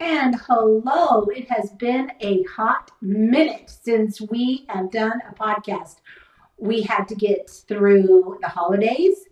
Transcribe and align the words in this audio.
And 0.00 0.34
hello, 0.46 1.24
it 1.24 1.50
has 1.50 1.72
been 1.72 2.10
a 2.20 2.42
hot 2.44 2.90
minute 3.02 3.68
since 3.68 4.22
we 4.22 4.64
have 4.70 4.90
done 4.90 5.20
a 5.28 5.34
podcast. 5.34 5.96
We 6.56 6.80
had 6.80 7.06
to 7.08 7.14
get 7.14 7.50
through 7.50 8.38
the 8.40 8.48
holidays 8.48 9.26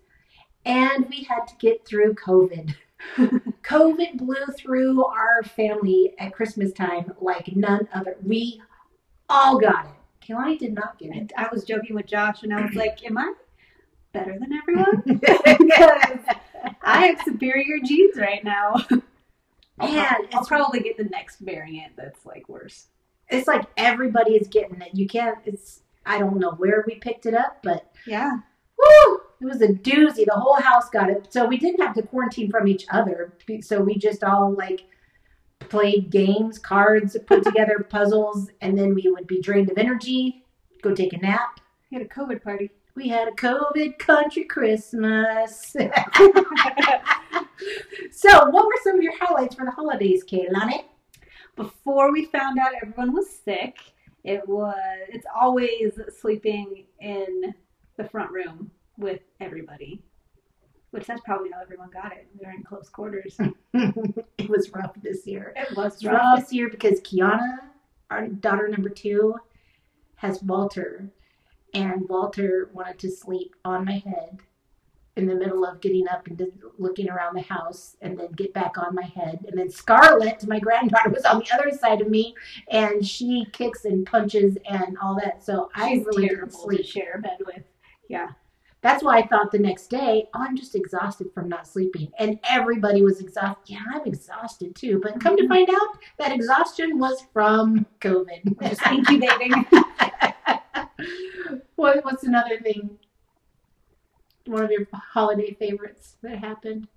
and 0.67 1.09
we 1.09 1.23
had 1.23 1.47
to 1.47 1.55
get 1.57 1.87
through 1.87 2.17
COVID. 2.17 2.75
COVID 3.17 4.19
blew 4.19 4.45
through 4.59 5.07
our 5.07 5.43
family 5.43 6.13
at 6.19 6.35
Christmas 6.35 6.73
time 6.73 7.15
like 7.19 7.57
none 7.57 7.89
other. 7.95 8.17
We 8.23 8.61
all 9.31 9.59
got 9.59 9.87
it. 9.87 10.02
Kalani 10.27 10.59
did 10.59 10.75
not 10.75 10.99
get 10.99 11.15
it. 11.15 11.33
I 11.37 11.49
was 11.53 11.65
joking 11.65 11.95
with 11.97 12.07
Josh 12.07 12.43
and 12.43 12.55
I 12.55 12.63
was 12.65 12.75
like, 12.75 13.05
Am 13.05 13.19
I 13.19 13.33
better 14.13 14.39
than 14.39 14.53
everyone? 14.53 15.03
because 15.05 16.21
I 16.83 17.07
have 17.07 17.21
superior 17.23 17.79
genes 17.85 18.17
right 18.19 18.45
now. 18.45 18.75
I'll, 19.81 19.91
Man, 19.93 20.07
prob- 20.07 20.27
I'll 20.35 20.45
probably 20.45 20.81
get 20.81 20.97
the 20.97 21.05
next 21.05 21.39
variant 21.41 21.97
that's 21.97 22.25
like 22.27 22.49
worse. 22.49 22.87
it's 23.29 23.49
like 23.49 23.65
everybody 23.77 24.33
is 24.33 24.47
getting 24.49 24.81
it. 24.81 24.95
You 24.95 25.07
can't. 25.09 25.39
It's 25.45 25.81
I 26.07 26.19
don't 26.19 26.39
know 26.39 26.53
where 26.53 26.85
we 26.87 26.97
picked 26.97 27.27
it 27.27 27.35
up, 27.35 27.59
but 27.63 27.91
Yeah. 28.07 28.31
woo, 28.79 29.21
it 29.41 29.45
was 29.47 29.63
a 29.63 29.69
doozy. 29.69 30.25
The 30.27 30.35
whole 30.37 30.57
house 30.61 30.89
got 30.91 31.11
it, 31.11 31.33
so 31.33 31.47
we 31.47 31.57
didn't 31.57 31.81
have 31.85 31.95
to 31.95 32.03
quarantine 32.03 32.51
from 32.51 32.69
each 32.69 32.85
other. 32.91 33.33
So 33.63 33.81
we 33.83 33.97
just 33.97 34.23
all 34.23 34.53
like 34.55 34.83
played 35.73 36.11
games, 36.11 36.59
cards, 36.59 37.17
put 37.27 37.43
together 37.49 37.85
puzzles, 37.89 38.51
and 38.61 38.79
then 38.79 38.95
we 38.95 39.11
would 39.11 39.27
be 39.27 39.41
drained 39.41 39.71
of 39.71 39.79
energy, 39.79 40.45
go 40.83 40.95
take 40.95 41.15
a 41.15 41.17
nap. 41.17 41.61
We 41.91 41.97
had 41.97 42.07
a 42.07 42.11
COVID 42.11 42.43
party. 42.43 42.71
We 42.95 43.09
had 43.09 43.27
a 43.27 43.33
COVID 43.33 43.99
country 43.99 44.45
Christmas. 44.45 45.73
so, 48.13 48.51
what 48.51 48.67
were 48.67 48.79
some 48.85 48.97
of 48.97 49.03
your 49.03 49.17
highlights 49.19 49.55
for 49.55 49.65
the 49.65 49.71
holidays, 49.71 50.23
Kaylani? 50.25 50.85
Before 51.57 52.13
we 52.13 52.27
found 52.27 52.59
out 52.59 52.73
everyone 52.83 53.15
was 53.15 53.35
sick, 53.35 53.79
it 54.25 54.47
was 54.47 54.75
it's 55.09 55.27
always 55.35 55.99
sleeping 56.21 56.85
in 57.01 57.55
the 57.97 58.05
front 58.05 58.31
room 58.31 58.71
with 58.99 59.21
everybody. 59.41 60.03
Which 60.93 61.07
that's 61.07 61.23
probably 61.23 61.51
how 61.51 61.61
everyone 61.61 61.91
got 61.91 62.13
it. 62.13 62.29
We 62.39 62.47
were 62.47 62.53
in 62.53 62.63
close 62.63 62.89
quarters. 62.89 63.37
it 63.75 64.49
was 64.49 64.71
rough 64.73 64.93
this 65.03 65.27
year. 65.27 65.55
It 65.57 65.77
was 65.77 66.05
rough 66.05 66.15
rough. 66.15 66.41
this 66.41 66.53
year 66.53 66.69
because 66.69 67.01
Kiana, 67.01 67.59
our 68.11 68.29
daughter 68.29 68.69
number 68.69 68.91
two, 68.91 69.35
has 70.17 70.43
Walter, 70.43 71.11
and 71.75 72.09
Walter 72.09 72.71
wanted 72.75 72.99
to 73.01 73.11
sleep 73.11 73.57
on 73.65 73.87
my 73.87 74.03
head 74.05 74.39
in 75.17 75.27
the 75.27 75.35
middle 75.35 75.65
of 75.65 75.81
getting 75.81 76.09
up 76.09 76.27
and 76.27 76.41
looking 76.79 77.09
around 77.11 77.37
the 77.37 77.43
house, 77.43 77.97
and 78.01 78.19
then 78.19 78.31
get 78.33 78.53
back 78.55 78.79
on 78.79 78.95
my 78.95 79.05
head. 79.05 79.45
And 79.47 79.59
then 79.59 79.69
Scarlett, 79.71 80.47
my 80.47 80.59
granddaughter, 80.59 81.11
was 81.11 81.25
on 81.25 81.41
the 81.41 81.55
other 81.55 81.77
side 81.77 82.01
of 82.01 82.09
me, 82.09 82.35
and 82.71 83.07
she 83.07 83.47
kicks 83.53 83.85
and 83.85 84.07
punches 84.07 84.57
and 84.69 84.97
all 85.03 85.15
that. 85.17 85.45
So 85.45 85.71
I 85.75 85.95
She's 85.95 86.07
really 86.07 86.29
didn't 86.29 86.37
terrible 86.51 86.69
to 86.77 86.83
share 86.83 87.15
a 87.19 87.21
bed 87.21 87.39
with. 87.45 87.63
Yeah. 88.09 88.29
That's 88.83 89.03
why 89.03 89.19
I 89.19 89.27
thought 89.27 89.53
the 89.53 89.59
next 89.59 89.89
day, 89.89 90.29
oh, 90.35 90.41
I'm 90.41 90.57
just 90.57 90.75
exhausted 90.75 91.29
from 91.33 91.49
not 91.49 91.69
sleeping. 91.69 92.11
And 92.19 92.39
everybody 92.49 93.03
was 93.03 93.21
exhausted. 93.21 93.63
Yeah, 93.67 93.83
I'm 93.95 94.05
exhausted 94.05 94.75
too. 94.75 95.01
But 95.03 95.21
come 95.21 95.37
to 95.37 95.45
mm-hmm. 95.45 95.53
find 95.53 95.71
out, 95.71 95.99
that 96.19 96.33
exhaustion 96.33 96.99
was 96.99 97.25
from 97.33 97.87
COVID. 98.01 98.59
Just 98.69 98.85
incubating. 98.87 99.53
what, 101.77 102.05
what's 102.05 102.25
another 102.25 102.59
thing? 102.59 102.99
One 104.47 104.65
of 104.65 104.71
your 104.73 104.89
holiday 104.93 105.55
favorites 105.55 106.17
that 106.23 106.39
happened? 106.39 106.89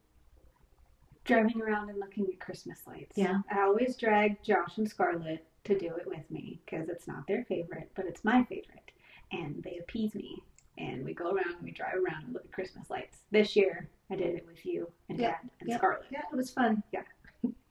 driving 1.25 1.61
around 1.61 1.89
and 1.89 1.99
looking 1.99 2.27
at 2.27 2.39
Christmas 2.39 2.81
lights. 2.87 3.17
Yeah. 3.17 3.39
I 3.51 3.61
always 3.61 3.97
drag 3.97 4.41
Josh 4.43 4.77
and 4.77 4.87
Scarlett 4.87 5.45
to 5.65 5.77
do 5.77 5.93
it 5.95 6.07
with 6.07 6.29
me 6.29 6.61
because 6.65 6.87
it's 6.87 7.07
not 7.07 7.27
their 7.27 7.43
favorite, 7.45 7.91
but 7.95 8.05
it's 8.05 8.23
my 8.23 8.43
favorite. 8.43 8.91
And 9.31 9.61
they 9.63 9.79
appease 9.81 10.15
me. 10.15 10.43
And 10.77 11.05
we 11.05 11.13
go 11.13 11.25
around 11.31 11.55
and 11.55 11.63
we 11.63 11.71
drive 11.71 11.95
around 11.95 12.25
and 12.25 12.33
look 12.33 12.43
at 12.45 12.51
Christmas 12.51 12.89
lights. 12.89 13.19
This 13.31 13.55
year, 13.55 13.87
I 14.11 14.15
did 14.15 14.35
it 14.35 14.45
with 14.45 14.65
you 14.65 14.91
and 15.09 15.17
Yeah. 15.19 15.31
Dad 15.31 15.37
and 15.61 15.69
Yeah. 15.69 15.77
Scarlett. 15.77 16.05
Yeah, 16.11 16.21
it 16.31 16.35
was 16.35 16.51
fun. 16.51 16.83
Yeah. 16.91 17.01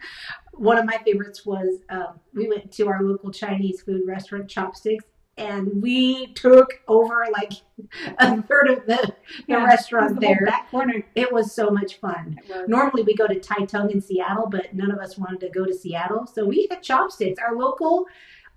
One 0.54 0.78
of 0.78 0.86
my 0.86 0.98
favorites 1.06 1.46
was 1.46 1.80
um, 1.90 2.20
we 2.34 2.48
went 2.48 2.72
to 2.74 2.88
our 2.88 3.02
local 3.04 3.32
Chinese 3.32 3.82
food 3.82 4.02
restaurant, 4.06 4.50
Chopsticks, 4.50 5.06
and 5.38 5.82
we 5.82 6.34
took 6.34 6.82
over 6.88 7.26
like 7.32 7.54
a 8.20 8.42
third 8.42 8.70
of 8.70 8.86
the, 8.86 8.98
the 8.98 9.14
Yeah, 9.48 9.64
restaurant 9.66 10.16
The 10.16 10.22
there. 10.28 10.46
back 10.46 10.70
corner. 10.70 11.04
It 11.16 11.32
was 11.32 11.54
so 11.54 11.70
much 11.70 11.96
fun. 12.00 12.40
Normally 12.68 13.04
we 13.04 13.16
go 13.16 13.28
to 13.28 13.40
Tai 13.40 13.66
Tung 13.66 13.92
in 13.92 14.02
Seattle, 14.02 14.48
but 14.50 14.74
none 14.74 14.92
of 14.92 15.00
us 15.00 15.18
wanted 15.18 15.40
to 15.42 15.50
go 15.50 15.66
to 15.66 15.74
Seattle. 15.74 16.28
So 16.28 16.46
we 16.46 16.68
had 16.70 16.82
Chopsticks, 16.84 17.40
our 17.40 17.56
local 17.56 18.06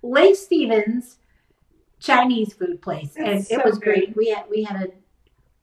Lake 0.01 0.35
Stevens 0.35 1.19
Chinese 2.03 2.53
food 2.53 2.81
place. 2.81 3.15
And 3.15 3.27
It's 3.27 3.49
it 3.49 3.59
so 3.59 3.69
was 3.69 3.79
great. 3.79 4.15
We 4.15 4.29
had 4.29 4.45
we 4.49 4.63
had 4.63 4.81
a 4.81 4.87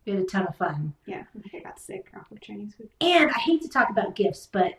we 0.06 0.12
had 0.12 0.22
a 0.22 0.24
ton 0.24 0.46
of 0.46 0.56
fun. 0.56 0.94
Yeah, 1.06 1.24
I 1.54 1.60
got 1.60 1.78
sick 1.78 2.10
off 2.16 2.30
of 2.32 2.40
Chinese 2.40 2.74
food. 2.74 2.88
And 3.00 3.30
I 3.30 3.38
hate 3.38 3.62
to 3.62 3.68
talk 3.68 3.90
about 3.90 4.16
gifts, 4.16 4.48
but 4.50 4.74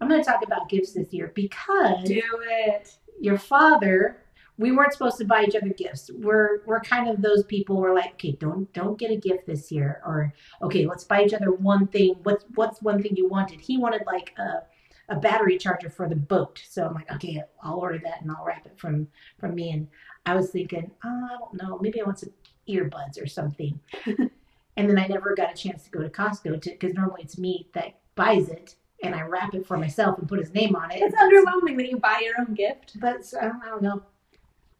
I'm 0.00 0.08
gonna 0.08 0.24
talk 0.24 0.42
about 0.44 0.68
gifts 0.68 0.92
this 0.92 1.12
year 1.12 1.30
because 1.34 2.04
Do 2.04 2.22
it. 2.42 2.96
your 3.20 3.38
father 3.38 4.18
we 4.58 4.70
weren't 4.70 4.92
supposed 4.92 5.16
to 5.18 5.24
buy 5.24 5.44
each 5.44 5.56
other 5.56 5.70
gifts. 5.70 6.10
We're 6.14 6.62
we're 6.66 6.80
kind 6.80 7.08
of 7.08 7.22
those 7.22 7.42
people. 7.44 7.76
We're 7.78 7.94
like, 7.94 8.12
okay, 8.14 8.32
don't 8.32 8.70
don't 8.72 8.98
get 8.98 9.10
a 9.10 9.16
gift 9.16 9.46
this 9.46 9.72
year, 9.72 10.00
or 10.04 10.32
okay, 10.62 10.86
let's 10.86 11.04
buy 11.04 11.24
each 11.24 11.32
other 11.34 11.52
one 11.52 11.86
thing. 11.86 12.16
What's 12.22 12.44
what's 12.54 12.82
one 12.82 13.02
thing 13.02 13.16
you 13.16 13.28
wanted? 13.28 13.60
He 13.60 13.78
wanted 13.78 14.02
like 14.06 14.34
a 14.38 14.62
a 15.08 15.16
battery 15.16 15.58
charger 15.58 15.90
for 15.90 16.08
the 16.08 16.16
boat. 16.16 16.62
So 16.68 16.86
I'm 16.86 16.94
like, 16.94 17.10
okay, 17.12 17.42
I'll 17.62 17.78
order 17.78 17.98
that 18.04 18.22
and 18.22 18.30
I'll 18.30 18.44
wrap 18.44 18.66
it 18.66 18.78
from 18.78 19.08
from 19.38 19.54
me. 19.54 19.70
And 19.70 19.88
I 20.26 20.36
was 20.36 20.50
thinking, 20.50 20.90
oh, 21.04 21.28
I 21.30 21.38
don't 21.38 21.62
know, 21.62 21.78
maybe 21.78 22.00
I 22.00 22.04
want 22.04 22.20
some 22.20 22.32
earbuds 22.68 23.20
or 23.20 23.26
something. 23.26 23.80
and 24.06 24.88
then 24.88 24.98
I 24.98 25.06
never 25.06 25.34
got 25.34 25.52
a 25.52 25.56
chance 25.56 25.84
to 25.84 25.90
go 25.90 26.00
to 26.02 26.08
Costco 26.08 26.60
to 26.62 26.70
because 26.70 26.94
normally 26.94 27.22
it's 27.22 27.38
me 27.38 27.68
that 27.74 27.98
buys 28.14 28.48
it 28.48 28.76
and 29.02 29.14
I 29.14 29.22
wrap 29.22 29.54
it 29.54 29.66
for 29.66 29.76
myself 29.76 30.18
and 30.18 30.28
put 30.28 30.38
his 30.38 30.54
name 30.54 30.76
on 30.76 30.90
it. 30.90 31.02
It's 31.02 31.16
underwhelming 31.16 31.76
that 31.76 31.88
you 31.88 31.98
buy 31.98 32.22
your 32.24 32.34
own 32.38 32.54
gift. 32.54 32.98
But 33.00 33.24
I 33.40 33.46
don't, 33.46 33.62
I 33.62 33.68
don't 33.68 33.82
know. 33.82 34.02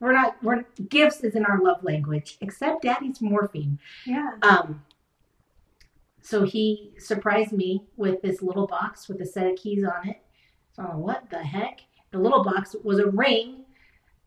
We're 0.01 0.13
not. 0.13 0.37
We're 0.43 0.65
gifts 0.89 1.21
isn't 1.21 1.45
our 1.45 1.63
love 1.63 1.85
language, 1.85 2.39
except 2.41 2.83
Daddy's 2.83 3.21
morphine. 3.21 3.79
Yeah. 4.05 4.33
Um. 4.43 4.83
So 6.23 6.45
he 6.45 6.93
surprised 6.99 7.53
me 7.53 7.85
with 7.97 8.23
this 8.23 8.43
little 8.43 8.67
box 8.67 9.09
with 9.09 9.21
a 9.21 9.27
set 9.27 9.47
of 9.47 9.57
keys 9.57 9.85
on 9.85 10.09
it. 10.09 10.23
So 10.75 10.83
what 10.83 11.29
the 11.31 11.39
heck? 11.39 11.81
The 12.13 12.19
little 12.19 12.45
box 12.45 12.77
was 12.83 12.99
a 12.99 13.11
ring, 13.11 13.62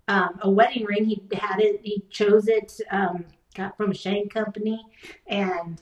um, 0.07 0.39
a 0.41 0.49
wedding 0.49 0.85
ring. 0.85 1.05
He 1.05 1.21
had 1.33 1.59
it. 1.59 1.81
He 1.83 2.03
chose 2.09 2.47
it. 2.47 2.79
Um, 2.91 3.25
got 3.55 3.77
from 3.77 3.91
a 3.91 3.95
Shane 3.95 4.29
company, 4.29 4.85
and 5.27 5.81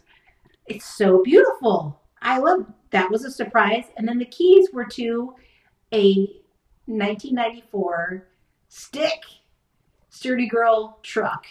it's 0.65 0.85
so 0.85 1.23
beautiful. 1.23 2.01
I 2.21 2.39
love. 2.39 2.65
That 2.91 3.09
was 3.09 3.25
a 3.25 3.31
surprise. 3.31 3.85
And 3.97 4.07
then 4.07 4.19
the 4.19 4.25
keys 4.25 4.69
were 4.71 4.85
to 4.85 5.33
a 5.91 6.13
1994 6.85 8.27
stick 8.67 9.21
sturdy 10.09 10.47
girl 10.47 10.99
truck 11.01 11.45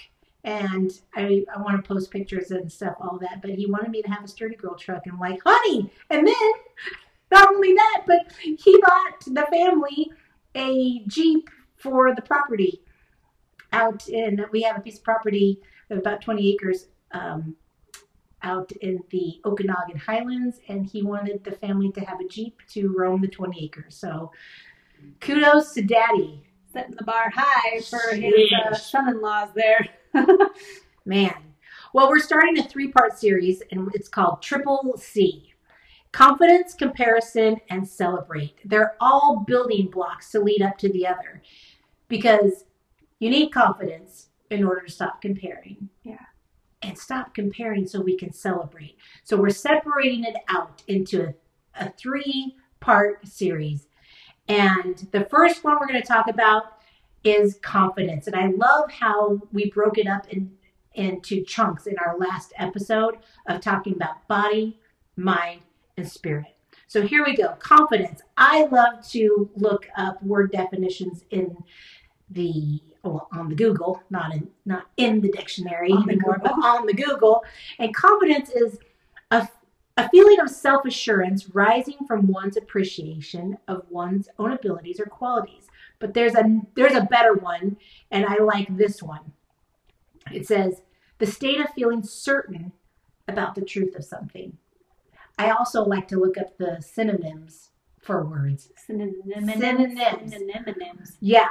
and 0.44 0.90
I, 1.14 1.44
I 1.54 1.60
want 1.60 1.82
to 1.82 1.88
post 1.88 2.10
pictures 2.10 2.50
and 2.50 2.70
stuff 2.70 2.96
all 3.00 3.18
that 3.18 3.40
but 3.40 3.50
he 3.50 3.66
wanted 3.66 3.90
me 3.90 4.02
to 4.02 4.10
have 4.10 4.24
a 4.24 4.28
sturdy 4.28 4.56
girl 4.56 4.74
truck 4.74 5.02
and 5.04 5.14
I'm 5.14 5.20
like 5.20 5.40
honey 5.44 5.90
and 6.10 6.26
then 6.26 6.52
not 7.30 7.48
only 7.48 7.74
that 7.74 8.02
but 8.06 8.32
he 8.42 8.80
bought 8.80 9.24
the 9.26 9.46
family 9.50 10.10
a 10.54 11.04
jeep 11.06 11.48
for 11.82 12.14
the 12.14 12.22
property 12.22 12.82
out 13.72 14.08
in 14.08 14.44
we 14.52 14.62
have 14.62 14.78
a 14.78 14.80
piece 14.80 14.98
of 14.98 15.04
property 15.04 15.60
of 15.90 15.98
about 15.98 16.20
20 16.20 16.52
acres 16.52 16.86
um, 17.12 17.56
out 18.42 18.72
in 18.80 19.00
the 19.10 19.40
Okanogan 19.44 19.96
Highlands, 19.96 20.58
and 20.68 20.86
he 20.86 21.02
wanted 21.02 21.44
the 21.44 21.52
family 21.52 21.92
to 21.92 22.00
have 22.00 22.20
a 22.20 22.28
Jeep 22.28 22.60
to 22.70 22.94
roam 22.96 23.20
the 23.20 23.28
20 23.28 23.64
acres. 23.64 23.96
So 23.96 24.32
kudos 25.20 25.74
to 25.74 25.82
Daddy. 25.82 26.46
Setting 26.72 26.94
the 26.96 27.04
bar 27.04 27.30
high 27.34 27.80
for 27.82 28.14
his 28.14 28.50
uh, 28.64 28.74
son-in-laws 28.74 29.50
there. 29.54 29.86
Man. 31.04 31.34
Well, 31.92 32.08
we're 32.08 32.18
starting 32.18 32.58
a 32.58 32.62
three 32.62 32.90
part 32.90 33.18
series, 33.18 33.62
and 33.70 33.90
it's 33.92 34.08
called 34.08 34.40
Triple 34.40 34.94
C 34.96 35.52
Confidence, 36.12 36.72
Comparison, 36.72 37.56
and 37.68 37.86
Celebrate. 37.86 38.58
They're 38.64 38.96
all 39.00 39.44
building 39.46 39.88
blocks 39.88 40.30
to 40.30 40.40
lead 40.40 40.62
up 40.62 40.78
to 40.78 40.90
the 40.90 41.06
other 41.06 41.42
because 42.12 42.66
you 43.20 43.30
need 43.30 43.48
confidence 43.48 44.28
in 44.50 44.64
order 44.64 44.82
to 44.82 44.92
stop 44.92 45.22
comparing. 45.22 45.88
Yeah. 46.02 46.26
And 46.82 46.98
stop 46.98 47.34
comparing 47.34 47.86
so 47.86 48.02
we 48.02 48.18
can 48.18 48.34
celebrate. 48.34 48.98
So 49.24 49.38
we're 49.38 49.48
separating 49.48 50.24
it 50.24 50.36
out 50.46 50.82
into 50.86 51.28
a, 51.28 51.34
a 51.86 51.90
three 51.96 52.54
part 52.80 53.26
series. 53.26 53.86
And 54.46 55.08
the 55.12 55.24
first 55.24 55.64
one 55.64 55.78
we're 55.80 55.86
going 55.86 56.02
to 56.02 56.06
talk 56.06 56.28
about 56.28 56.64
is 57.24 57.58
confidence. 57.62 58.26
And 58.26 58.36
I 58.36 58.48
love 58.48 58.90
how 58.90 59.40
we 59.50 59.70
broke 59.70 59.96
it 59.96 60.06
up 60.06 60.28
in 60.28 60.52
into 60.94 61.42
chunks 61.42 61.86
in 61.86 61.96
our 62.04 62.18
last 62.18 62.52
episode 62.58 63.16
of 63.46 63.62
talking 63.62 63.94
about 63.94 64.28
body, 64.28 64.78
mind, 65.16 65.62
and 65.96 66.06
spirit. 66.06 66.54
So 66.92 67.00
here 67.00 67.24
we 67.24 67.34
go. 67.34 67.54
Confidence. 67.58 68.20
I 68.36 68.66
love 68.66 69.08
to 69.12 69.48
look 69.56 69.88
up 69.96 70.22
word 70.22 70.52
definitions 70.52 71.24
in 71.30 71.56
the 72.32 72.80
well, 73.02 73.28
on 73.32 73.48
the 73.48 73.54
Google, 73.54 74.02
not 74.10 74.32
in 74.34 74.48
not 74.64 74.86
in 74.96 75.20
the 75.20 75.30
dictionary 75.30 75.90
On 75.90 76.06
the 76.06 76.12
anymore, 76.12 76.36
Google. 76.36 76.56
but 76.56 76.66
on 76.66 76.86
the 76.86 76.94
Google. 76.94 77.44
And 77.78 77.94
confidence 77.94 78.50
is 78.50 78.78
a 79.30 79.48
a 79.96 80.08
feeling 80.08 80.40
of 80.40 80.48
self 80.50 80.84
assurance 80.86 81.50
rising 81.50 81.98
from 82.06 82.26
one's 82.26 82.56
appreciation 82.56 83.58
of 83.68 83.84
one's 83.90 84.28
own 84.38 84.52
abilities 84.52 84.98
or 85.00 85.06
qualities. 85.06 85.66
But 85.98 86.14
there's 86.14 86.34
a 86.34 86.60
there's 86.74 86.94
a 86.94 87.02
better 87.02 87.34
one, 87.34 87.76
and 88.10 88.24
I 88.24 88.36
like 88.38 88.76
this 88.76 89.02
one. 89.02 89.32
It 90.32 90.46
says 90.46 90.82
the 91.18 91.26
state 91.26 91.60
of 91.60 91.70
feeling 91.74 92.02
certain 92.02 92.72
about 93.28 93.54
the 93.54 93.64
truth 93.64 93.94
of 93.94 94.04
something. 94.04 94.56
I 95.38 95.50
also 95.50 95.84
like 95.84 96.08
to 96.08 96.18
look 96.18 96.38
up 96.38 96.56
the 96.58 96.80
synonyms 96.80 97.70
for 98.00 98.24
words. 98.24 98.70
Synonyms. 98.76 99.22
Synonyms. 99.34 100.32
Synonyms. 100.32 101.16
Yeah. 101.20 101.48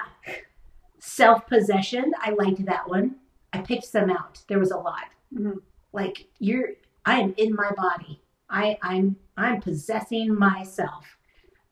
Self 1.04 1.48
possession. 1.48 2.14
I 2.22 2.30
liked 2.32 2.64
that 2.68 2.88
one. 2.88 3.16
I 3.54 3.58
picked 3.62 3.86
some 3.86 4.12
out. 4.12 4.40
There 4.48 4.60
was 4.60 4.70
a 4.70 4.78
lot. 4.78 5.06
Mhm. 5.34 5.58
Like 5.94 6.28
you're 6.38 6.70
I 7.06 7.20
am 7.20 7.34
in 7.38 7.56
my 7.56 7.72
body. 7.76 8.22
I, 8.50 8.78
I'm 8.84 9.16
I'm 9.36 9.62
possessing 9.62 10.36
myself. 10.36 11.18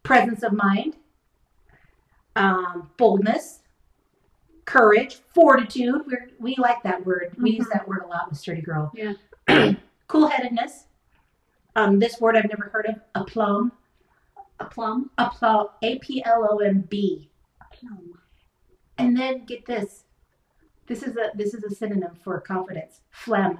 Presence 0.01 0.41
of 0.41 0.53
mind. 0.53 0.95
Um, 2.35 2.89
boldness. 2.97 3.59
Courage. 4.65 5.19
Fortitude. 5.35 6.01
We're, 6.07 6.29
we 6.39 6.55
like 6.57 6.81
that 6.83 7.05
word. 7.05 7.35
We 7.37 7.51
use 7.51 7.67
Mhm. 7.67 7.73
that 7.73 7.87
word 7.87 8.01
a 8.03 8.07
lot 8.07 8.29
with 8.29 8.39
Sturdy 8.39 8.61
Girl. 8.61 8.91
Yeah. 8.95 9.13
cool 10.07 10.27
headedness. 10.27 10.85
Um, 11.75 11.99
this 11.99 12.19
word 12.19 12.35
I've 12.35 12.49
never 12.49 12.69
heard 12.73 12.87
of. 12.87 12.95
Aplomb. 13.13 13.71
A 14.59 14.65
plum. 14.65 15.11
Aplomb. 15.19 15.67
A 15.83 15.99
P 15.99 16.23
L 16.25 16.47
O 16.49 16.57
M 16.57 16.81
B. 16.89 17.29
Plum. 17.71 18.19
And 19.00 19.18
then 19.18 19.46
get 19.46 19.66
this. 19.66 20.04
This 20.88 21.04
is 21.04 21.16
a 21.16 21.31
this 21.36 21.54
is 21.54 21.63
a 21.63 21.74
synonym 21.74 22.16
for 22.24 22.40
confidence. 22.42 23.01
Phlegm. 23.12 23.60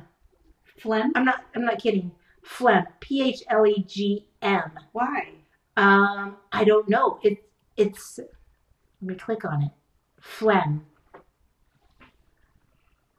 Phlegm. 0.78 1.12
I'm 1.16 1.26
not 1.26 1.46
I'm 1.56 1.64
not 1.64 1.80
kidding. 1.80 2.12
Phlegm. 2.44 2.86
P 3.00 3.24
H 3.24 3.44
L 3.50 3.66
E 3.66 3.84
G 3.88 4.26
M. 4.42 4.72
Why? 4.92 5.30
Um, 5.78 6.38
I 6.52 6.64
don't 6.64 6.90
know. 6.90 7.20
It 7.24 7.44
it's 7.78 8.20
let 9.02 9.10
me 9.10 9.16
click 9.16 9.46
on 9.46 9.64
it. 9.64 9.72
Phlegm. 10.20 10.86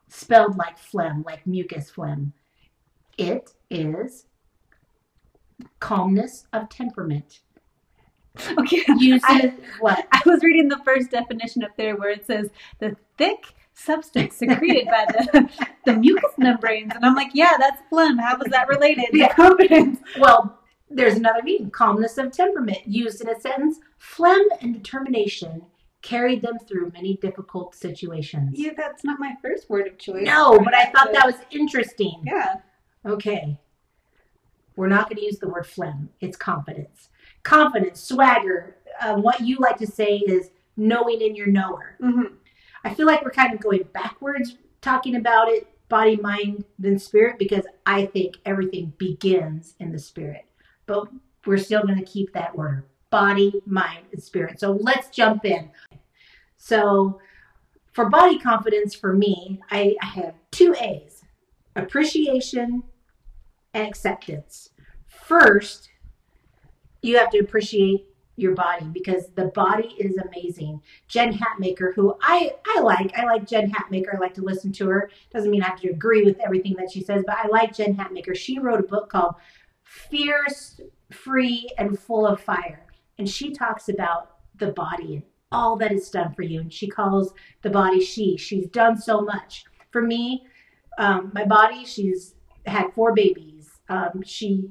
Spelled 0.08 0.56
like 0.58 0.76
phlegm, 0.76 1.22
like 1.24 1.46
mucus 1.46 1.88
phlegm. 1.88 2.32
It 3.16 3.52
is 3.70 4.26
calmness 5.78 6.46
of 6.52 6.68
temperament. 6.68 7.40
Okay. 8.58 8.82
Uses 8.98 9.22
I- 9.24 9.54
what? 9.80 10.06
I 10.12 10.20
was 10.26 10.42
reading 10.42 10.68
the 10.68 10.80
first 10.84 11.10
definition 11.10 11.64
up 11.64 11.76
there 11.76 11.96
where 11.96 12.10
it 12.10 12.26
says 12.26 12.50
the 12.78 12.96
thick 13.18 13.54
substance 13.74 14.36
secreted 14.36 14.86
by 14.86 15.06
the, 15.08 15.50
the 15.86 15.94
mucous 15.94 16.32
membranes. 16.38 16.92
And 16.94 17.04
I'm 17.04 17.14
like, 17.14 17.30
yeah, 17.34 17.54
that's 17.58 17.82
phlegm. 17.88 18.18
How 18.18 18.36
was 18.36 18.48
that 18.50 18.68
related? 18.68 19.06
Yeah. 19.12 19.32
confidence. 19.34 20.00
Well, 20.18 20.58
there's 20.88 21.14
another 21.14 21.42
meaning 21.42 21.70
calmness 21.70 22.18
of 22.18 22.32
temperament. 22.32 22.86
Used 22.86 23.20
in 23.20 23.28
a 23.28 23.40
sentence, 23.40 23.78
phlegm 23.98 24.42
and 24.60 24.74
determination 24.74 25.62
carried 26.02 26.42
them 26.42 26.58
through 26.58 26.90
many 26.92 27.16
difficult 27.16 27.74
situations. 27.74 28.52
Yeah, 28.54 28.72
that's 28.76 29.04
not 29.04 29.20
my 29.20 29.34
first 29.42 29.68
word 29.68 29.86
of 29.86 29.98
choice. 29.98 30.24
No, 30.24 30.58
but 30.58 30.74
I 30.74 30.86
thought 30.86 31.12
that 31.12 31.26
was 31.26 31.36
interesting. 31.50 32.22
Yeah. 32.24 32.54
Okay. 33.04 33.58
We're 34.76 34.88
not 34.88 35.08
going 35.08 35.18
to 35.18 35.24
use 35.24 35.38
the 35.38 35.48
word 35.48 35.66
phlegm. 35.66 36.10
It's 36.20 36.36
confidence. 36.36 37.10
Confidence, 37.42 38.00
swagger. 38.02 38.76
Um, 39.00 39.22
what 39.22 39.40
you 39.40 39.56
like 39.58 39.78
to 39.78 39.86
say 39.86 40.18
is 40.18 40.50
knowing 40.76 41.20
in 41.20 41.34
your 41.34 41.46
knower. 41.46 41.96
hmm 42.00 42.34
I 42.82 42.94
feel 42.94 43.06
like 43.06 43.22
we're 43.22 43.30
kind 43.30 43.52
of 43.52 43.60
going 43.60 43.82
backwards 43.92 44.56
talking 44.80 45.16
about 45.16 45.48
it, 45.48 45.68
body, 45.90 46.16
mind, 46.16 46.64
then 46.78 46.98
spirit, 46.98 47.38
because 47.38 47.64
I 47.84 48.06
think 48.06 48.36
everything 48.46 48.94
begins 48.96 49.74
in 49.80 49.92
the 49.92 49.98
spirit. 49.98 50.46
But 50.86 51.08
we're 51.44 51.58
still 51.58 51.82
going 51.82 51.98
to 51.98 52.04
keep 52.04 52.32
that 52.32 52.52
order 52.54 52.86
body, 53.10 53.60
mind, 53.66 54.06
and 54.12 54.22
spirit. 54.22 54.60
So 54.60 54.72
let's 54.80 55.10
jump 55.10 55.44
in. 55.44 55.70
So 56.56 57.20
for 57.92 58.08
body 58.08 58.38
confidence, 58.38 58.94
for 58.94 59.12
me, 59.12 59.60
I, 59.70 59.96
I 60.00 60.06
have 60.06 60.34
two 60.52 60.74
A's 60.80 61.22
appreciation 61.76 62.84
and 63.74 63.86
acceptance. 63.86 64.70
First, 65.08 65.89
you 67.02 67.18
have 67.18 67.30
to 67.30 67.38
appreciate 67.38 68.06
your 68.36 68.54
body 68.54 68.86
because 68.86 69.28
the 69.34 69.46
body 69.46 69.94
is 69.98 70.16
amazing. 70.16 70.80
Jen 71.08 71.32
Hatmaker, 71.32 71.94
who 71.94 72.16
I, 72.22 72.52
I 72.66 72.80
like. 72.80 73.16
I 73.16 73.24
like 73.24 73.46
Jen 73.46 73.70
Hatmaker. 73.70 74.14
I 74.14 74.18
like 74.18 74.34
to 74.34 74.42
listen 74.42 74.72
to 74.72 74.88
her. 74.88 75.10
Doesn't 75.32 75.50
mean 75.50 75.62
I 75.62 75.68
have 75.68 75.80
to 75.80 75.90
agree 75.90 76.24
with 76.24 76.38
everything 76.40 76.74
that 76.78 76.90
she 76.90 77.02
says, 77.02 77.22
but 77.26 77.36
I 77.36 77.48
like 77.48 77.74
Jen 77.74 77.94
Hatmaker. 77.94 78.34
She 78.34 78.58
wrote 78.58 78.80
a 78.80 78.84
book 78.84 79.10
called 79.10 79.34
Fierce, 79.84 80.80
Free, 81.12 81.68
and 81.78 81.98
Full 81.98 82.26
of 82.26 82.40
Fire. 82.40 82.86
And 83.18 83.28
she 83.28 83.52
talks 83.52 83.88
about 83.88 84.36
the 84.56 84.68
body 84.68 85.14
and 85.16 85.22
all 85.52 85.76
that 85.76 85.92
it's 85.92 86.10
done 86.10 86.32
for 86.32 86.42
you. 86.42 86.60
And 86.60 86.72
she 86.72 86.86
calls 86.88 87.34
the 87.62 87.70
body 87.70 88.00
she. 88.00 88.36
She's 88.36 88.66
done 88.68 88.96
so 88.96 89.20
much. 89.20 89.64
For 89.90 90.00
me, 90.00 90.46
um, 90.98 91.32
my 91.34 91.44
body, 91.44 91.84
she's 91.84 92.34
had 92.66 92.92
four 92.94 93.12
babies. 93.14 93.68
Um, 93.88 94.22
she 94.24 94.70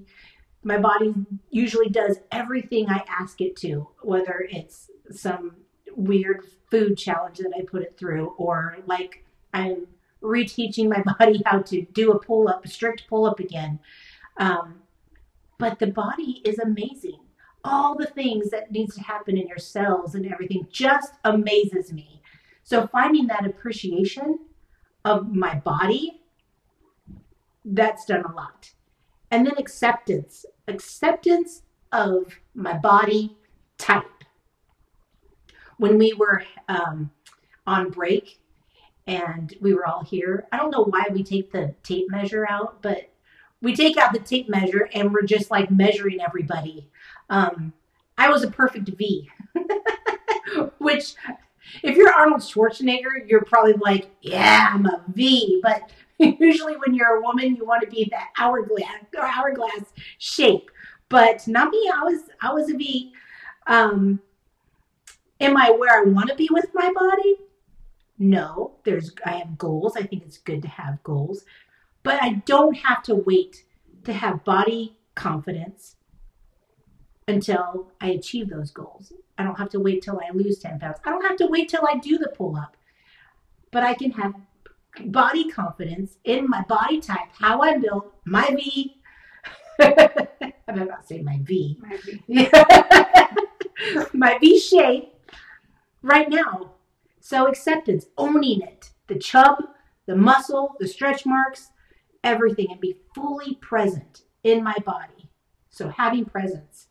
my 0.64 0.78
body 0.78 1.14
usually 1.50 1.90
does 1.90 2.20
everything 2.32 2.90
I 2.90 3.04
ask 3.08 3.40
it 3.42 3.56
to, 3.58 3.88
whether 4.02 4.48
it's 4.50 4.90
some 5.12 5.56
weird 5.96 6.46
food 6.70 6.98
challenge 6.98 7.38
that 7.40 7.54
I 7.58 7.64
put 7.64 7.82
it 7.82 7.98
through, 7.98 8.34
or 8.38 8.78
like 8.86 9.24
I'm 9.54 9.88
reteaching 10.22 10.90
my 10.90 11.04
body 11.20 11.42
how 11.46 11.60
to 11.60 11.82
do 11.94 12.12
a 12.12 12.20
pull 12.20 12.48
up, 12.48 12.66
a 12.66 12.68
strict 12.68 13.08
pull 13.08 13.26
up 13.26 13.40
again. 13.40 13.80
Um, 14.38 14.82
but 15.58 15.80
the 15.80 15.88
body 15.88 16.42
is 16.46 16.60
amazing. 16.60 17.20
All 17.64 17.96
the 17.96 18.08
things 18.08 18.50
that 18.52 18.72
needs 18.72 18.96
to 18.96 19.02
happen 19.02 19.38
in 19.38 19.48
your 19.48 19.58
cells 19.58 20.16
and 20.16 20.26
everything 20.26 20.68
just 20.72 21.14
amazes 21.26 21.92
me. 21.92 22.22
So 22.64 22.88
finding 22.88 23.28
that 23.28 23.46
appreciation 23.46 24.40
of 25.04 25.34
my 25.34 25.56
body, 25.56 26.22
that's 27.66 28.06
done 28.06 28.24
a 28.24 28.32
lot. 28.34 28.72
And 29.32 29.46
then 29.46 29.54
acceptance, 29.58 30.46
acceptance 30.68 31.62
of 31.92 32.40
my 32.54 32.78
body 32.78 33.38
type. 33.78 34.06
When 35.78 35.98
we 35.98 36.14
were 36.14 36.44
um, 36.68 37.12
on 37.66 37.90
break 37.90 38.40
and 39.08 39.54
we 39.62 39.74
were 39.74 39.88
all 39.88 40.04
here, 40.04 40.48
I 40.52 40.58
don't 40.58 40.72
know 40.72 40.84
why 40.84 41.06
we 41.12 41.24
take 41.24 41.52
the 41.52 41.76
tape 41.84 42.10
measure 42.10 42.46
out, 42.50 42.82
but 42.82 43.10
we 43.62 43.76
take 43.76 43.98
out 43.98 44.14
the 44.14 44.20
tape 44.20 44.50
measure 44.50 44.90
and 44.94 45.14
we're 45.14 45.24
just 45.24 45.52
like 45.52 45.72
measuring 45.72 46.22
everybody. 46.22 46.90
Um, 47.30 47.74
I 48.18 48.30
was 48.30 48.44
a 48.44 48.52
perfect 48.52 48.90
V, 48.90 49.30
which 50.80 51.16
if 51.84 51.96
you're 51.96 52.12
Arnold 52.12 52.42
Schwarzenegger, 52.42 53.28
you're 53.28 53.44
probably 53.44 53.74
like, 53.74 54.10
yeah, 54.22 54.70
I'm 54.74 54.86
a 54.86 55.04
V. 55.14 55.62
But 55.64 55.90
usually 56.40 56.76
when 56.76 56.94
you're 56.94 57.18
a 57.18 57.22
woman, 57.22 57.56
you 57.56 57.66
want 57.66 57.82
to 57.82 57.88
be 57.88 58.08
that 58.12 58.30
hourglass 58.38 59.06
or 59.18 59.26
hourglass 59.26 59.94
shape. 60.18 60.70
But 61.08 61.48
not 61.48 61.72
me. 61.72 61.92
I 61.94 62.04
was 62.04 62.22
I 62.42 62.54
was 62.54 62.70
a 62.70 62.76
V. 62.76 63.14
Um, 63.68 64.20
am 65.40 65.56
I 65.56 65.72
where 65.72 66.00
I 66.00 66.04
want 66.04 66.30
to 66.30 66.36
be 66.36 66.50
with 66.52 66.68
my 66.74 66.92
body? 66.94 67.38
No. 68.18 68.74
There's 68.84 69.14
I 69.26 69.32
have 69.32 69.58
goals. 69.58 69.96
I 69.96 70.04
think 70.04 70.24
it's 70.24 70.38
good 70.38 70.62
to 70.64 70.68
have 70.68 71.02
goals, 71.04 71.46
but 72.04 72.22
I 72.22 72.42
don't 72.46 72.76
have 72.76 73.02
to 73.04 73.16
wait 73.16 73.64
to 74.04 74.14
have 74.14 74.44
body 74.44 74.98
confidence 75.16 75.96
until 77.28 77.92
I 78.02 78.10
achieve 78.10 78.50
those 78.50 78.72
goals. 78.72 79.14
I 79.38 79.44
don't 79.44 79.58
have 79.58 79.70
to 79.70 79.80
wait 79.80 80.02
till 80.02 80.20
I 80.20 80.32
lose 80.34 80.60
10 80.60 80.80
pounds. 80.80 80.98
I 81.06 81.12
don't 81.12 81.26
have 81.26 81.38
to 81.38 81.48
wait 81.48 81.70
till 81.70 81.88
I 81.88 81.98
do 81.98 82.18
the 82.18 82.30
pull 82.36 82.58
up. 82.58 82.76
But 83.72 83.84
I 83.84 83.94
can 83.94 84.12
have 84.12 84.34
body 85.06 85.50
confidence 85.50 86.18
in 86.24 86.50
my 86.50 86.64
body 86.64 87.00
type, 87.00 87.30
how 87.38 87.64
I'm 87.64 87.82
built, 87.82 88.14
my 88.26 88.48
V. 88.56 89.02
I'm 89.80 90.88
not 90.88 91.08
saying 91.08 91.24
my 91.24 91.40
V. 91.42 91.80
Maybe. 91.82 92.50
my 94.14 94.38
V 94.40 94.60
shape 94.60 95.14
right 96.02 96.30
now. 96.30 96.72
So 97.20 97.48
acceptance, 97.48 98.08
owning 98.18 98.62
it, 98.62 98.92
the 99.08 99.18
chub, 99.18 99.58
the 100.06 100.16
muscle, 100.16 100.76
the 100.80 100.88
stretch 100.88 101.26
marks, 101.26 101.72
everything, 102.24 102.68
and 102.72 102.82
be 102.82 102.98
fully 103.14 103.56
present 103.56 104.24
in 104.44 104.64
my 104.64 104.76
body. 104.86 105.30
So 105.70 105.90
having 105.90 106.26
presence, 106.26 106.88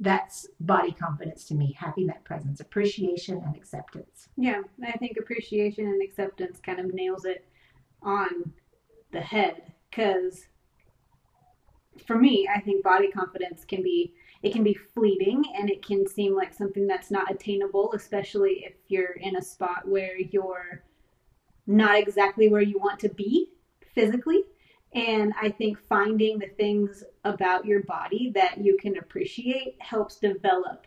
that's 0.00 0.46
body 0.60 0.92
confidence 0.92 1.44
to 1.46 1.54
me, 1.54 1.76
having 1.78 2.06
that 2.06 2.24
presence, 2.24 2.60
appreciation 2.60 3.42
and 3.44 3.56
acceptance. 3.56 4.28
Yeah, 4.36 4.62
I 4.86 4.92
think 4.92 5.16
appreciation 5.18 5.86
and 5.86 6.02
acceptance 6.02 6.60
kind 6.60 6.78
of 6.78 6.94
nails 6.94 7.24
it. 7.24 7.44
on 8.02 8.52
the 9.10 9.20
head 9.20 9.72
because 9.90 10.46
for 12.06 12.16
me, 12.16 12.48
I 12.54 12.60
think 12.60 12.84
body 12.84 13.10
confidence 13.10 13.64
can 13.64 13.82
be 13.82 14.14
it 14.42 14.52
can 14.52 14.62
be 14.62 14.74
fleeting 14.74 15.42
and 15.58 15.68
it 15.68 15.84
can 15.84 16.06
seem 16.06 16.36
like 16.36 16.54
something 16.54 16.86
that's 16.86 17.10
not 17.10 17.28
attainable, 17.30 17.92
especially 17.94 18.64
if 18.64 18.74
you're 18.86 19.14
in 19.14 19.36
a 19.36 19.42
spot 19.42 19.88
where 19.88 20.16
you're 20.16 20.84
not 21.66 21.98
exactly 21.98 22.48
where 22.48 22.62
you 22.62 22.78
want 22.78 23.00
to 23.00 23.08
be 23.08 23.50
physically. 23.94 24.44
And 24.94 25.32
I 25.40 25.50
think 25.50 25.78
finding 25.88 26.38
the 26.38 26.48
things 26.48 27.04
about 27.24 27.66
your 27.66 27.82
body 27.82 28.30
that 28.34 28.58
you 28.58 28.76
can 28.80 28.96
appreciate 28.98 29.76
helps 29.80 30.16
develop 30.18 30.86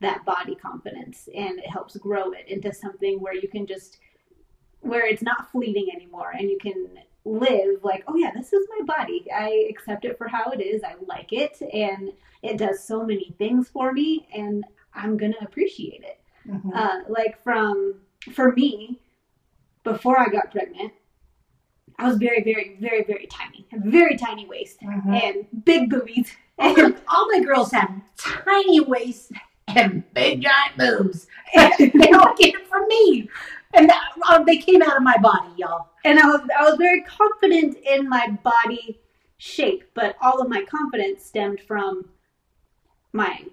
that 0.00 0.24
body 0.24 0.54
confidence 0.54 1.28
and 1.34 1.58
it 1.58 1.68
helps 1.68 1.96
grow 1.96 2.32
it 2.32 2.48
into 2.48 2.72
something 2.72 3.20
where 3.20 3.34
you 3.34 3.48
can 3.48 3.66
just 3.66 3.98
where 4.80 5.06
it's 5.06 5.22
not 5.22 5.50
fleeting 5.52 5.88
anymore 5.94 6.30
and 6.30 6.48
you 6.48 6.56
can 6.58 6.88
live 7.26 7.82
like 7.82 8.02
oh 8.08 8.16
yeah 8.16 8.30
this 8.34 8.52
is 8.52 8.66
my 8.78 8.84
body. 8.96 9.26
I 9.34 9.66
accept 9.68 10.04
it 10.06 10.16
for 10.16 10.26
how 10.26 10.50
it 10.52 10.60
is. 10.62 10.82
I 10.82 10.94
like 11.06 11.32
it 11.32 11.60
and 11.72 12.12
it 12.42 12.56
does 12.56 12.82
so 12.82 13.04
many 13.04 13.34
things 13.38 13.68
for 13.68 13.92
me 13.92 14.26
and 14.34 14.64
i'm 14.94 15.16
gonna 15.18 15.36
appreciate 15.42 16.02
it. 16.02 16.18
Mhm. 16.48 16.74
uh, 16.74 17.00
like 17.08 17.42
from 17.44 17.96
for 18.32 18.52
me 18.52 18.98
before 19.84 20.18
i 20.18 20.26
got 20.28 20.50
pregnant 20.50 20.92
i 22.00 22.06
was 22.08 22.16
very 22.16 22.42
very 22.42 22.76
very 22.80 23.04
very 23.04 23.26
tiny 23.26 23.66
very 23.96 24.16
tiny 24.16 24.46
waist 24.46 24.78
Mhm. 24.80 25.22
and 25.24 25.64
big 25.64 25.82
boobies 25.90 26.28
all, 26.58 26.74
my, 26.74 26.94
all 27.08 27.26
my 27.34 27.40
girls 27.44 27.70
have 27.72 27.90
tiny 28.16 28.80
waists 28.80 29.30
and 29.68 30.02
big 30.14 30.42
giant 30.42 30.76
boobs. 30.76 31.26
they 31.78 32.10
all 32.18 32.34
get 32.36 32.54
it 32.56 32.66
from 32.66 32.84
me. 32.88 33.28
And 33.72 33.88
that, 33.88 34.02
uh, 34.28 34.42
they 34.42 34.56
came 34.58 34.82
out 34.82 34.96
of 34.96 35.02
my 35.04 35.16
body, 35.18 35.52
y'all. 35.56 35.86
and 36.04 36.18
I 36.18 36.26
was 36.26 36.40
I 36.58 36.64
was 36.68 36.76
very 36.76 37.02
confident 37.02 37.76
in 37.92 38.08
my 38.08 38.26
body 38.42 38.98
shape, 39.38 39.84
but 39.94 40.16
all 40.20 40.40
of 40.42 40.48
my 40.48 40.62
confidence 40.64 41.24
stemmed 41.24 41.60
from 41.68 42.08
my 43.12 43.44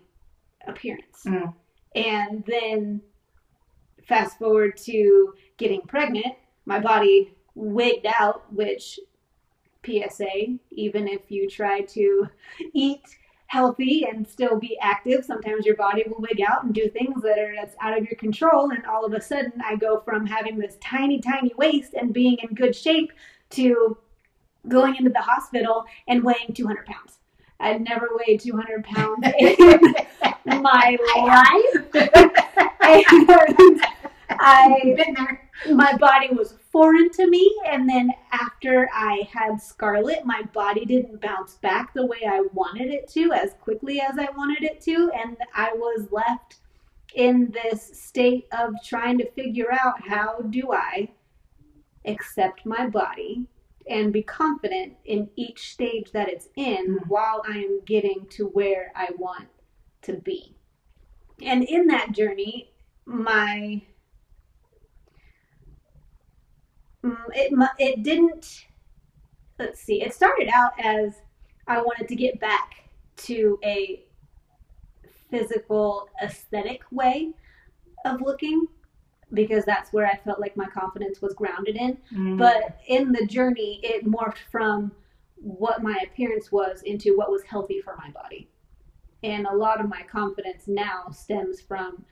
appearance. 0.68 1.20
Mm. 1.25 1.54
And 1.96 2.44
then 2.48 3.01
fast 4.08 4.39
forward 4.39 4.75
to 4.86 5.34
getting 5.58 5.82
pregnant, 5.82 6.34
my 6.66 6.80
body 6.80 7.34
wigged 7.57 8.05
out, 8.19 8.51
which 8.53 8.99
PSA, 9.85 10.57
even 10.71 11.07
if 11.07 11.29
you 11.29 11.49
try 11.49 11.81
to 11.81 12.27
eat 12.73 13.17
healthy 13.47 14.05
and 14.05 14.27
still 14.27 14.59
be 14.59 14.77
active, 14.81 15.23
sometimes 15.23 15.65
your 15.65 15.75
body 15.75 16.03
will 16.07 16.19
wig 16.19 16.41
out 16.41 16.63
and 16.63 16.73
do 16.73 16.89
things 16.89 17.21
that 17.23 17.39
are 17.39 17.53
that's 17.55 17.75
out 17.81 17.97
of 17.97 18.03
your 18.03 18.17
control 18.17 18.71
and 18.71 18.85
all 18.85 19.05
of 19.05 19.13
a 19.13 19.21
sudden 19.21 19.53
I 19.63 19.77
go 19.77 20.01
from 20.01 20.25
having 20.25 20.57
this 20.57 20.75
tiny 20.81 21.21
tiny 21.21 21.53
waist 21.57 21.93
and 21.93 22.13
being 22.13 22.37
in 22.43 22.55
good 22.55 22.75
shape 22.75 23.13
to 23.51 23.97
going 24.67 24.97
into 24.97 25.11
the 25.11 25.21
hospital 25.21 25.85
and 26.09 26.23
weighing 26.23 26.53
200 26.53 26.85
pounds. 26.85 27.19
I'd 27.61 27.81
never 27.81 28.09
weighed 28.11 28.41
200 28.41 28.83
pounds 28.83 29.25
in 29.39 30.61
my 30.61 30.97
life. 31.15 32.33
And 32.87 33.03
I 34.39 34.93
been 34.95 35.13
there. 35.15 35.49
my 35.73 35.97
body 35.97 36.29
was 36.31 36.53
foreign 36.77 37.10
to 37.10 37.27
me. 37.27 37.43
And 37.65 37.89
then 37.89 38.12
after 38.31 38.88
i 38.93 39.27
had 39.34 39.60
scarlet 39.60 40.25
my 40.25 40.43
body 40.53 40.86
didn't 40.86 41.19
bounce 41.22 41.55
back 41.55 41.93
the 41.96 42.05
way 42.05 42.19
i 42.27 42.41
wanted 42.53 42.89
it 42.93 43.07
to 43.10 43.31
as 43.34 43.53
quickly 43.60 44.00
as 44.00 44.19
i 44.19 44.29
wanted 44.38 44.63
it 44.63 44.79
to. 44.81 45.10
And 45.22 45.38
i 45.55 45.72
was 45.74 46.07
left 46.12 46.57
in 47.15 47.50
this 47.51 47.81
state 48.00 48.46
of 48.51 48.75
trying 48.86 49.17
to 49.17 49.31
figure 49.31 49.72
out 49.72 50.07
how 50.07 50.41
do 50.51 50.72
i 50.72 51.10
accept 52.05 52.65
my 52.65 52.88
body 52.88 53.48
and 53.89 54.13
be 54.13 54.22
confident 54.22 54.93
in 55.05 55.29
each 55.36 55.72
stage 55.74 56.12
that 56.12 56.29
it's 56.29 56.50
in 56.57 57.00
Mm. 57.00 57.07
while 57.07 57.41
i 57.50 57.57
am 57.57 57.81
getting 57.86 58.27
to 58.31 58.46
where 58.50 58.91
i 58.96 59.10
want 59.17 59.48
to 60.03 60.13
be. 60.13 60.55
And 61.41 61.63
in 61.63 61.88
that 61.88 62.12
journey 62.12 62.72
my 63.05 63.81
Mm, 63.81 63.81
it 67.04 67.70
it 67.80 68.04
didn't. 68.04 68.66
Let's 69.60 69.82
see. 69.82 70.01
It 70.01 70.13
started 70.13 70.50
out 70.50 70.74
as 70.80 71.22
I 71.68 71.82
wanted 71.82 72.08
to 72.08 72.16
get 72.16 72.39
back 72.39 72.89
to 73.18 73.60
a 73.63 74.04
physical 75.30 76.10
aesthetic 76.22 76.82
way 76.92 77.34
of 78.06 78.22
looking 78.22 78.68
because 79.34 79.66
that's 79.66 79.92
where 79.92 80.08
I 80.08 80.16
felt 80.24 80.39
like 80.39 80.56
my 80.56 80.68
confidence 80.68 81.22
was 81.22 81.34
grounded 81.34 81.75
in. 81.75 81.98
Mm. 82.13 82.38
But 82.38 82.80
in 82.88 83.12
the 83.12 83.25
journey, 83.25 83.80
it 83.84 84.06
morphed 84.06 84.50
from 84.51 84.92
what 85.36 85.84
my 85.84 85.98
appearance 86.06 86.51
was 86.51 86.82
into 86.84 87.18
what 87.18 87.30
was 87.30 87.44
healthy 87.44 87.82
for 87.82 87.96
my 87.98 88.10
body. 88.12 88.50
And 89.24 89.46
a 89.48 89.56
lot 89.56 89.82
of 89.82 89.89
my 89.89 90.01
confidence 90.04 90.63
now 90.68 91.08
stems 91.12 91.60
from 91.60 92.06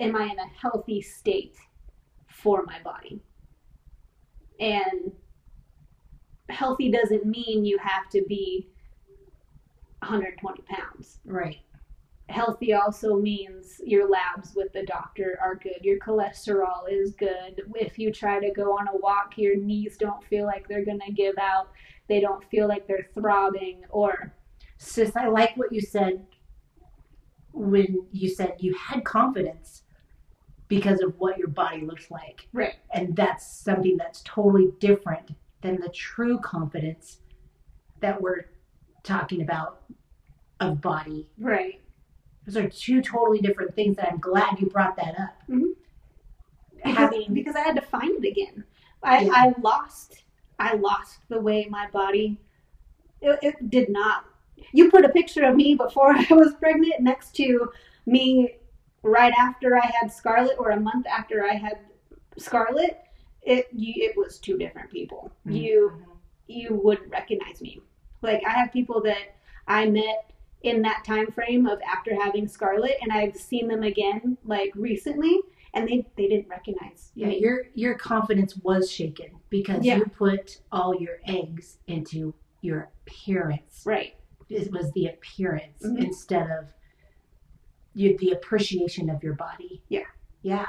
am 0.00 0.16
I 0.16 0.24
in 0.24 0.38
a 0.38 0.46
healthy 0.46 1.02
state 1.02 1.56
for 2.28 2.64
my 2.64 2.80
body? 2.82 3.20
And 4.62 5.10
healthy 6.48 6.88
doesn't 6.88 7.26
mean 7.26 7.64
you 7.64 7.78
have 7.78 8.08
to 8.10 8.22
be 8.28 8.68
120 9.98 10.62
pounds. 10.62 11.18
right. 11.24 11.58
Healthy 12.28 12.72
also 12.72 13.16
means 13.16 13.80
your 13.84 14.08
labs 14.08 14.54
with 14.54 14.72
the 14.72 14.84
doctor 14.84 15.36
are 15.42 15.56
good. 15.56 15.80
Your 15.82 15.98
cholesterol 15.98 16.84
is 16.88 17.12
good. 17.14 17.60
If 17.74 17.98
you 17.98 18.12
try 18.12 18.38
to 18.38 18.50
go 18.52 18.72
on 18.78 18.86
a 18.88 18.96
walk, 18.96 19.36
your 19.36 19.56
knees 19.56 19.96
don't 19.98 20.24
feel 20.24 20.46
like 20.46 20.66
they're 20.68 20.84
going 20.84 21.00
to 21.00 21.12
give 21.12 21.36
out. 21.38 21.70
They 22.08 22.20
don't 22.20 22.42
feel 22.48 22.68
like 22.68 22.86
they're 22.86 23.08
throbbing 23.14 23.82
or 23.90 24.32
Sis, 24.78 25.14
I 25.14 25.26
like 25.26 25.56
what 25.56 25.72
you 25.72 25.80
said 25.80 26.24
when 27.52 28.06
you 28.12 28.28
said 28.28 28.54
you 28.58 28.74
had 28.74 29.04
confidence 29.04 29.82
because 30.72 31.02
of 31.02 31.12
what 31.18 31.36
your 31.36 31.48
body 31.48 31.82
looks 31.82 32.10
like. 32.10 32.48
Right. 32.54 32.76
And 32.94 33.14
that's 33.14 33.46
something 33.46 33.98
that's 33.98 34.22
totally 34.24 34.70
different 34.80 35.32
than 35.60 35.78
the 35.78 35.90
true 35.90 36.38
confidence 36.38 37.18
that 38.00 38.18
we're 38.22 38.46
talking 39.02 39.42
about 39.42 39.82
of 40.60 40.80
body. 40.80 41.28
right. 41.38 41.78
Those 42.46 42.56
are 42.56 42.68
two 42.70 43.02
totally 43.02 43.38
different 43.40 43.74
things 43.76 43.96
that 43.96 44.08
I'm 44.10 44.18
glad 44.18 44.58
you 44.58 44.66
brought 44.68 44.96
that 44.96 45.14
up. 45.20 45.34
Mhm. 45.48 45.74
Because, 46.74 46.96
Having 46.96 47.34
because 47.34 47.54
I 47.54 47.60
had 47.60 47.76
to 47.76 47.82
find 47.82 48.24
it 48.24 48.28
again. 48.28 48.64
I, 49.02 49.20
Yeah. 49.20 49.32
I 49.34 49.54
lost 49.60 50.24
I 50.58 50.74
lost 50.76 51.18
the 51.28 51.38
way 51.40 51.66
my 51.68 51.86
body 51.90 52.40
it, 53.20 53.38
it 53.42 53.70
did 53.70 53.90
not. 53.90 54.24
You 54.72 54.90
put 54.90 55.04
a 55.04 55.10
picture 55.10 55.44
of 55.44 55.54
me 55.54 55.74
before 55.74 56.14
I 56.30 56.32
was 56.32 56.54
pregnant 56.54 57.00
next 57.00 57.36
to 57.36 57.70
me 58.06 58.56
right 59.02 59.32
after 59.38 59.76
I 59.76 59.86
had 60.00 60.12
Scarlet 60.12 60.56
or 60.58 60.70
a 60.70 60.80
month 60.80 61.06
after 61.06 61.44
I 61.44 61.54
had 61.54 61.78
Scarlet. 62.38 62.98
It 63.42 63.68
you, 63.72 63.94
it 63.96 64.16
was 64.16 64.38
two 64.38 64.56
different 64.56 64.90
people. 64.90 65.32
Mhm. 65.46 65.56
You 65.60 65.92
you 66.46 66.80
wouldn't 66.82 67.10
recognize 67.10 67.60
me. 67.60 67.80
Like 68.22 68.42
I 68.46 68.50
have 68.50 68.72
people 68.72 69.00
that 69.02 69.36
I 69.66 69.86
met 69.88 70.30
in 70.62 70.82
that 70.82 71.02
time 71.04 71.26
frame 71.32 71.66
of 71.66 71.80
after 71.82 72.14
having 72.14 72.46
Scarlet, 72.46 72.96
and 73.02 73.12
I've 73.12 73.34
seen 73.36 73.66
them 73.66 73.82
again 73.82 74.38
like 74.44 74.70
recently, 74.76 75.40
and 75.74 75.88
they 75.88 76.06
they 76.16 76.28
didn't 76.28 76.48
recognize. 76.48 77.10
yeah, 77.14 77.28
me. 77.28 77.40
your 77.40 77.64
your 77.74 77.94
confidence 77.94 78.56
was 78.58 78.90
shaken 78.90 79.30
because 79.50 79.84
Yeah. 79.84 79.96
you 79.96 80.04
put 80.06 80.60
all 80.70 80.94
your 80.94 81.18
eggs 81.26 81.78
into 81.88 82.32
your 82.60 82.90
appearance. 83.06 83.82
right. 83.84 84.14
It 84.48 84.70
was 84.70 84.92
the 84.92 85.06
appearance 85.06 85.82
Mhm. 85.82 86.04
instead 86.04 86.48
of 86.50 86.72
you 87.94 88.16
the 88.18 88.30
appreciation 88.32 89.10
of 89.10 89.22
your 89.22 89.34
body. 89.34 89.82
Yeah. 89.88 90.06
Yeah. 90.42 90.66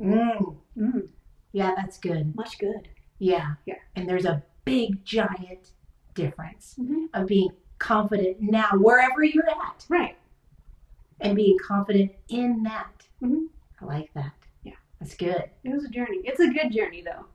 Mm. 0.00 0.56
Mm, 0.76 1.08
Yeah, 1.52 1.72
that's 1.76 1.98
good. 1.98 2.34
much 2.36 2.58
good. 2.58 2.88
Yeah. 3.18 3.54
Yeah. 3.64 3.78
And 3.94 4.08
there's 4.08 4.26
a 4.26 4.42
big 4.64 5.04
giant 5.04 5.72
difference 6.14 6.74
Mhm. 6.78 7.08
of 7.14 7.26
being 7.26 7.50
confident 7.78 8.40
now 8.40 8.70
wherever 8.74 9.22
you're 9.22 9.48
at 9.48 9.86
Right. 9.88 10.16
and 11.20 11.34
being 11.36 11.58
confident 11.58 12.12
in 12.28 12.62
that. 12.64 13.06
Mhm. 13.22 13.48
I 13.80 13.84
like 13.84 14.12
that. 14.14 14.32
Yeah. 14.62 14.74
That's 15.00 15.14
good. 15.16 15.50
It 15.64 15.70
was 15.70 15.84
a 15.84 15.88
journey. 15.88 16.18
It's 16.24 16.40
a 16.40 16.48
good 16.48 16.70
journey 16.72 17.02
though. 17.02 17.26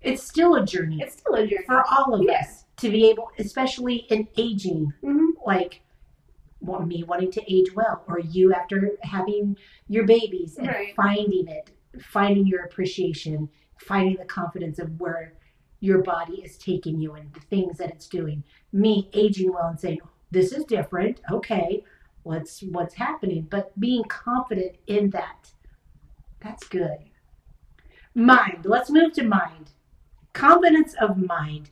It's 0.00 0.22
still 0.22 0.54
a 0.54 0.64
journey 0.64 1.00
It's 1.00 1.18
still 1.18 1.34
a 1.34 1.46
journey. 1.46 1.64
for 1.66 1.82
all 1.90 2.14
of 2.14 2.22
Yeah. 2.22 2.40
us 2.40 2.64
to 2.76 2.90
be 2.90 3.08
able, 3.08 3.30
especially 3.38 3.96
in 4.10 4.28
aging, 4.36 4.92
Mhm. 5.02 5.30
like 5.46 5.82
me 6.60 7.04
wanting 7.04 7.30
to 7.32 7.52
age 7.52 7.74
well, 7.74 8.04
or 8.08 8.18
you 8.20 8.52
after 8.54 8.92
having 9.02 9.56
your 9.88 10.04
babies 10.04 10.56
and 10.58 10.68
Right. 10.68 10.94
finding 10.96 11.48
it, 11.48 11.70
finding 12.00 12.46
your 12.46 12.64
appreciation, 12.64 13.48
finding 13.78 14.16
the 14.16 14.24
confidence 14.24 14.78
of 14.78 14.98
where 15.00 15.34
your 15.80 16.02
body 16.02 16.42
is 16.42 16.56
taking 16.58 16.98
you 17.00 17.12
and 17.14 17.32
the 17.34 17.40
things 17.40 17.78
that 17.78 17.90
it's 17.90 18.08
doing. 18.08 18.42
Me 18.72 19.08
aging 19.12 19.52
well 19.52 19.68
and 19.68 19.78
saying, 19.80 20.00
"This 20.30 20.52
is 20.52 20.64
different. 20.64 21.20
Okay, 21.30 21.84
what's 22.22 22.62
what's 22.62 22.94
happening?" 22.94 23.46
But 23.50 23.78
being 23.78 24.04
confident 24.04 24.76
in 24.86 25.10
that, 25.10 25.52
that's 26.40 26.66
good. 26.66 27.10
Mind. 28.14 28.64
Let's 28.64 28.90
move 28.90 29.12
to 29.14 29.22
mind. 29.24 29.72
confidence 30.32 30.94
of 31.00 31.16
mind. 31.16 31.70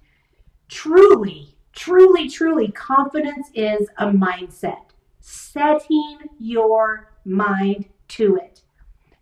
Truly, 0.68 1.53
truly, 1.74 2.28
truly, 2.28 2.68
confidence 2.72 3.48
is 3.54 3.88
a 3.98 4.06
mindset. 4.06 4.90
Setting 5.20 6.18
your 6.38 7.12
mind 7.24 7.86
to 8.08 8.36
it. 8.36 8.62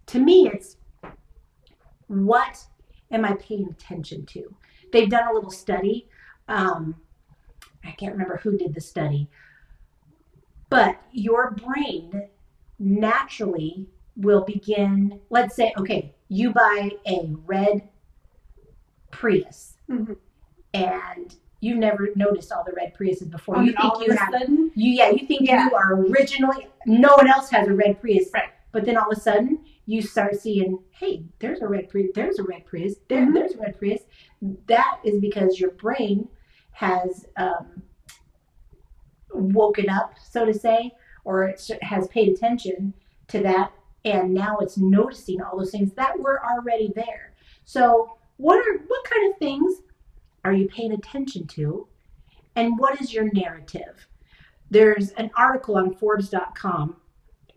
To 0.07 0.19
me, 0.19 0.49
it's 0.53 0.77
what 2.09 2.65
am 3.11 3.25
I 3.25 3.35
paying 3.35 3.69
attention 3.71 4.27
to? 4.27 4.55
They've 4.93 5.09
done 5.09 5.29
a 5.29 5.33
little 5.33 5.51
study. 5.51 6.09
Um, 6.49 6.97
I 7.85 7.93
can't 7.93 8.13
remember 8.13 8.39
who 8.43 8.59
did 8.59 8.75
the 8.75 8.81
study, 8.81 9.29
but 10.69 11.01
your 11.13 11.53
brain 11.53 12.29
naturally 12.79 13.87
will 14.17 14.45
begin. 14.45 15.21
Let's 15.31 15.55
say, 15.57 15.73
okay, 15.79 16.15
you 16.29 16.53
buy 16.53 16.91
a 17.07 17.31
red 17.47 17.89
Prius, 19.11 19.77
Mhm. 19.89 20.17
and 20.73 21.37
you 21.63 21.77
never 21.77 22.09
noticed 22.17 22.51
all 22.53 22.65
the 22.65 22.73
red 22.73 22.93
Priuses 22.93 23.31
before. 23.31 23.57
And 23.57 23.67
you 23.69 23.73
think 23.81 23.95
of 23.95 24.03
you 24.03 24.13
a 24.13 24.17
have 24.17 24.33
sudden, 24.33 24.71
you 24.75 24.91
yeah 24.93 25.11
you 25.11 25.27
think 25.27 25.43
Yeah. 25.49 25.67
you 25.69 25.75
are 25.75 25.95
originally 25.95 26.67
no 26.87 27.15
one 27.17 27.29
else 27.29 27.49
has 27.51 27.69
a 27.69 27.73
red 27.73 28.01
Prius 28.01 28.29
Right. 28.35 28.51
but 28.73 28.85
then 28.85 28.97
all 28.99 29.11
of 29.11 29.17
a 29.17 29.21
sudden 29.21 29.65
you 29.87 30.03
start 30.03 30.35
seeing 30.37 30.79
hey 30.91 31.25
there's 31.39 31.61
a 31.63 31.69
red 31.69 31.89
Prius 31.89 32.11
there's 32.15 32.39
a 32.39 32.43
red 32.43 32.67
Prius 32.67 32.97
there, 33.09 33.23
Mhm. 33.27 33.35
there's 33.35 33.55
a 33.55 33.59
red 33.59 33.79
Prius 33.79 34.03
that 34.67 34.99
is 35.05 35.21
because 35.21 35.59
your 35.61 35.71
brain 35.71 36.29
has 36.73 37.27
um, 37.37 37.83
woken 39.33 39.89
up 39.89 40.15
so 40.23 40.45
to 40.45 40.53
say 40.53 40.91
or 41.25 41.45
it 41.45 41.71
has 41.83 42.09
paid 42.09 42.29
attention 42.29 42.93
to 43.29 43.41
that 43.41 43.73
and 44.05 44.35
now 44.35 44.59
it's 44.59 44.77
noticing 44.77 45.41
all 45.41 45.57
those 45.57 45.71
things 45.71 45.93
that 45.95 46.19
were 46.19 46.43
already 46.45 46.93
there 46.95 47.33
so 47.65 48.17
what 48.37 48.57
are 48.59 48.79
what 48.89 49.05
kind 49.05 49.33
of 49.33 49.39
things 49.39 49.81
are 50.45 50.53
you 50.53 50.67
paying 50.69 50.93
attention 50.93 51.47
to 51.47 51.87
and 52.57 52.79
what 52.79 53.01
is 53.01 53.13
your 53.13 53.31
narrative 53.33 54.07
there's 54.73 55.11
an 55.11 55.31
article 55.37 55.77
on 55.77 55.95
Forbes.com 55.95 56.97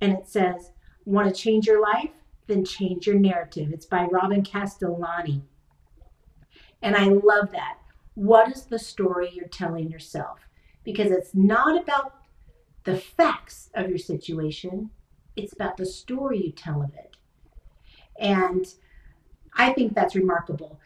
and 0.02 0.12
it 0.12 0.28
says, 0.28 0.72
Want 1.06 1.34
to 1.34 1.42
change 1.42 1.66
your 1.66 1.82
life? 1.82 2.10
Then 2.48 2.66
change 2.66 3.08
your 3.08 3.18
narrative. 3.18 3.72
It's 3.72 3.86
by 3.86 4.04
Robin 4.12 4.44
Castellani. 4.44 5.42
And 6.82 6.94
I 6.94 7.06
love 7.06 7.54
that. 7.54 7.78
What 8.16 8.52
is 8.52 8.66
the 8.66 8.78
story 8.78 9.32
you're 9.34 9.48
telling 9.48 9.90
yourself? 9.90 10.40
Because 10.84 11.10
it's 11.10 11.34
not 11.34 11.82
about 11.82 12.16
the 12.84 12.98
facts 12.98 13.70
of 13.76 13.88
your 13.88 13.98
situation, 13.98 14.90
it's 15.38 15.54
about 15.54 15.78
the 15.78 15.86
story 15.86 16.44
you 16.44 16.52
tell 16.52 16.82
of 16.82 16.94
it. 16.96 17.16
And 18.20 18.66
I 19.54 19.72
think 19.72 19.96
that's 19.96 20.16
remarkable. 20.16 20.82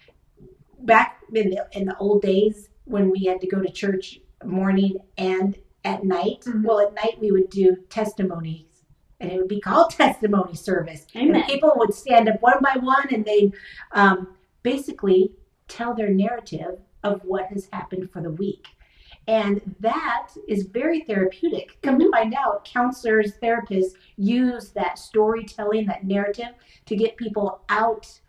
Back 0.79 1.21
in 1.33 1.49
the, 1.51 1.67
in 1.73 1.85
the 1.85 1.97
old 1.97 2.21
days 2.21 2.69
when 2.85 3.09
we 3.09 3.25
had 3.25 3.41
to 3.41 3.47
go 3.47 3.61
to 3.61 3.71
church 3.71 4.19
morning 4.43 4.97
and 5.17 5.57
at 5.85 6.03
night. 6.03 6.41
Mhm. 6.45 6.63
Well, 6.63 6.79
at 6.79 6.93
night 6.93 7.17
we 7.19 7.31
would 7.31 7.49
do 7.49 7.77
testimonies, 7.89 8.85
and 9.19 9.31
it 9.31 9.37
would 9.37 9.47
be 9.47 9.61
called 9.61 9.91
testimony 9.97 10.55
service. 10.55 11.05
Amen. 11.15 11.35
And 11.35 11.45
people 11.45 11.73
would 11.77 11.93
stand 11.93 12.29
up 12.29 12.41
one 12.41 12.61
by 12.61 12.77
one, 12.81 13.13
and 13.13 13.25
they'd 13.25 13.53
um, 13.91 14.35
basically 14.63 15.33
tell 15.67 15.93
their 15.93 16.09
narrative 16.09 16.79
of 17.03 17.21
what 17.23 17.45
has 17.47 17.69
happened 17.71 18.11
for 18.11 18.21
the 18.21 18.31
week. 18.31 18.67
And 19.27 19.75
that 19.79 20.29
is 20.47 20.63
very 20.63 21.01
therapeutic. 21.01 21.77
Come 21.83 21.99
to 21.99 22.09
find 22.09 22.33
out, 22.33 22.65
counselors, 22.65 23.33
therapists 23.41 23.93
use 24.17 24.71
that 24.71 24.97
storytelling, 24.97 25.85
that 25.85 26.03
narrative, 26.03 26.53
to 26.87 26.95
get 26.95 27.15
people 27.15 27.61
out 27.69 28.19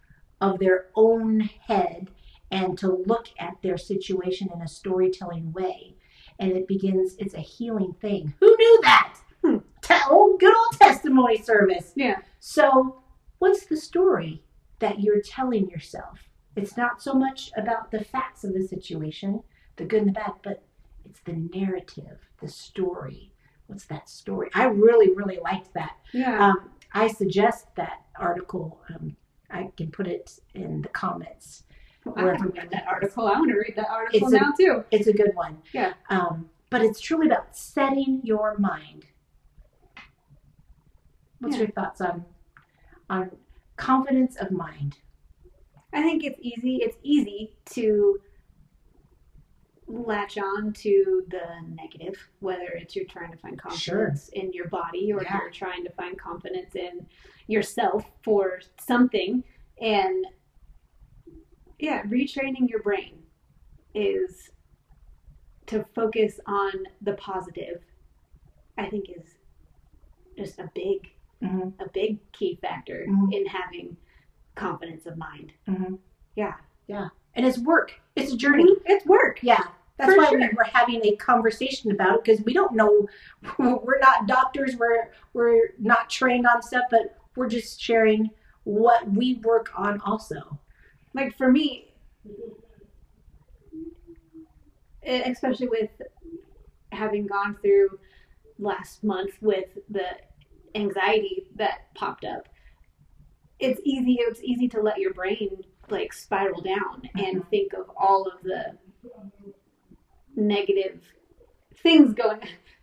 of 0.42 0.58
their 0.58 0.88
own 0.94 1.40
head 1.66 2.10
and 2.50 2.76
to 2.78 3.02
look 3.06 3.28
at 3.38 3.56
their 3.62 3.78
situation 3.78 4.48
in 4.54 4.62
a 4.62 4.68
storytelling 4.68 5.52
way. 5.52 5.94
And 6.38 6.52
it 6.52 6.66
begins 6.66 7.16
it's 7.18 7.34
a 7.34 7.40
healing 7.40 7.94
thing. 8.00 8.34
Who 8.40 8.56
knew 8.58 8.80
that? 8.82 9.16
Hmm. 9.44 9.58
Te- 9.82 9.94
oh, 10.08 10.36
good 10.38 10.54
old 10.56 10.80
testimony 10.80 11.38
service. 11.38 11.92
Yeah, 11.94 12.18
so 12.40 13.02
what's 13.38 13.66
the 13.66 13.76
story 13.76 14.42
that 14.78 15.00
you're 15.00 15.20
telling 15.22 15.68
yourself? 15.70 16.18
It's 16.56 16.76
not 16.76 17.00
so 17.02 17.14
much 17.14 17.50
about 17.56 17.90
the 17.90 18.04
facts 18.04 18.44
of 18.44 18.52
the 18.54 18.66
situation 18.66 19.42
the 19.76 19.84
good 19.84 20.00
and 20.02 20.08
the 20.10 20.12
bad 20.12 20.32
but 20.42 20.62
it's 21.04 21.20
the 21.20 21.32
narrative 21.32 22.18
the 22.40 22.48
story. 22.48 23.32
What's 23.66 23.84
that 23.86 24.08
story? 24.08 24.50
I 24.54 24.64
really 24.64 25.14
really 25.14 25.38
liked 25.42 25.72
that. 25.74 25.96
Yeah. 26.12 26.48
um, 26.48 26.70
i 26.92 27.06
suggest 27.06 27.72
that 27.76 28.02
article 28.18 28.80
um, 28.92 29.16
i 29.50 29.70
can 29.76 29.90
put 29.92 30.06
it 30.08 30.40
in 30.54 30.82
the 30.82 30.88
comments 30.88 31.62
I 32.06 32.10
wherever 32.10 32.32
haven't 32.32 32.54
read 32.56 32.70
that 32.70 32.86
article. 32.86 33.26
I 33.26 33.32
want 33.38 33.50
to 33.50 33.58
read 33.58 33.74
that 33.76 33.88
article 33.90 34.20
It's 34.28 34.32
a- 34.32 34.38
now 34.40 34.52
too. 34.58 34.84
it's 34.90 35.06
a 35.06 35.12
good 35.12 35.32
one. 35.34 35.62
Yeah. 35.72 35.94
Um, 36.08 36.48
but 36.70 36.82
it's 36.82 37.00
truly 37.00 37.26
about 37.26 37.56
setting 37.56 38.20
your 38.24 38.56
mind. 38.58 39.06
What's 41.40 41.56
Yeah. 41.56 41.62
your 41.62 41.70
thoughts 41.72 42.00
on 42.00 42.24
on 43.08 43.36
confidence 43.76 44.36
of 44.36 44.50
mind? 44.52 44.98
I 45.92 46.02
think 46.02 46.22
it's 46.22 46.38
easy. 46.40 46.76
It's 46.76 46.96
easy 47.02 47.56
to 47.70 48.20
latch 49.88 50.38
on 50.38 50.72
to 50.72 51.24
the 51.28 51.42
negative, 51.74 52.28
whether 52.38 52.68
it's 52.68 52.94
you're 52.94 53.04
trying 53.06 53.32
to 53.32 53.36
find 53.38 53.60
confidence 53.60 54.28
in 54.28 54.52
your 54.52 54.68
body 54.68 55.12
or 55.12 55.22
Yeah. 55.22 55.38
you're 55.40 55.50
trying 55.50 55.82
to 55.82 55.90
find 55.90 56.16
confidence 56.16 56.76
in 56.76 57.08
yourself 57.48 58.04
for 58.22 58.60
something. 58.78 59.42
And 59.80 60.24
yeah, 61.80 62.02
retraining 62.04 62.68
your 62.68 62.82
brain 62.82 63.18
is 63.94 64.50
to 65.66 65.84
focus 65.94 66.40
on 66.46 66.72
the 67.00 67.14
positive. 67.14 67.80
I 68.78 68.88
think 68.88 69.06
is 69.10 69.36
just 70.36 70.58
a 70.58 70.70
big, 70.74 71.10
Mm-hmm. 71.42 71.82
a 71.82 71.88
big 71.88 72.18
key 72.32 72.58
factor 72.60 73.06
Mhm. 73.08 73.32
in 73.32 73.46
having 73.46 73.96
confidence 74.56 75.06
of 75.06 75.16
mind. 75.16 75.52
Mm-hmm. 75.66 75.94
Yeah. 76.36 76.54
Yeah. 76.86 77.08
And 77.34 77.46
it's 77.46 77.58
work. 77.58 77.94
It's 78.14 78.32
a 78.32 78.36
journey. 78.36 78.66
It's 78.84 79.06
work. 79.06 79.38
Yeah. 79.42 79.64
That's 79.96 80.12
For 80.12 80.18
why 80.18 80.28
sure. 80.28 80.38
we 80.38 80.48
we're 80.54 80.64
having 80.64 81.00
a 81.04 81.16
conversation 81.16 81.90
about 81.92 82.16
it 82.16 82.24
because 82.24 82.44
we 82.44 82.52
don't 82.52 82.74
know. 82.74 83.08
We're 83.58 83.98
not 84.00 84.26
doctors. 84.26 84.76
We're 84.76 85.12
we're 85.32 85.70
not 85.78 86.10
trained 86.10 86.46
on 86.46 86.60
stuff, 86.62 86.84
but 86.90 87.16
we're 87.36 87.48
just 87.48 87.80
sharing 87.80 88.30
what 88.64 89.10
we 89.10 89.34
work 89.42 89.70
on. 89.74 90.00
Also. 90.02 90.58
Like 91.14 91.36
for 91.36 91.50
me, 91.50 91.92
especially 95.04 95.68
with 95.68 95.90
having 96.92 97.26
gone 97.26 97.56
through 97.62 97.98
last 98.58 99.02
month 99.02 99.32
with 99.40 99.68
the 99.88 100.06
anxiety 100.74 101.46
that 101.56 101.92
popped 101.94 102.24
up, 102.24 102.48
it's 103.58 103.80
easy. 103.84 104.16
It's 104.20 104.40
easy 104.42 104.68
to 104.68 104.80
let 104.80 104.98
your 104.98 105.12
brain 105.12 105.62
like 105.88 106.12
spiral 106.12 106.60
down 106.62 107.02
and 107.16 107.38
mm-hmm. 107.38 107.48
think 107.50 107.72
of 107.74 107.90
all 107.96 108.26
of 108.26 108.42
the 108.42 108.78
negative 110.36 111.00
things 111.82 112.14
going. 112.14 112.40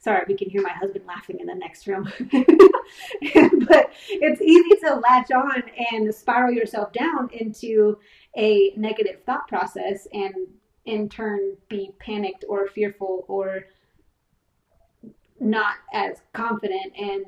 Sorry, 0.07 0.23
we 0.25 0.37
can 0.37 0.49
hear 0.49 0.61
my 0.61 0.69
husband 0.71 1.03
laughing 1.05 1.41
in 1.41 1.47
the 1.47 1.53
next 1.53 1.85
room. 1.85 2.09
but 2.31 3.91
it's 4.09 4.39
easy 4.39 4.79
to 4.85 4.95
latch 4.95 5.31
on 5.31 5.61
and 5.91 6.15
spiral 6.15 6.53
yourself 6.53 6.93
down 6.93 7.29
into 7.33 7.97
a 8.37 8.71
negative 8.77 9.21
thought 9.25 9.49
process 9.49 10.07
and 10.13 10.33
in 10.85 11.09
turn 11.09 11.57
be 11.67 11.91
panicked 11.99 12.45
or 12.47 12.67
fearful 12.67 13.25
or 13.27 13.65
not 15.41 15.75
as 15.91 16.21
confident 16.31 16.93
and 16.97 17.25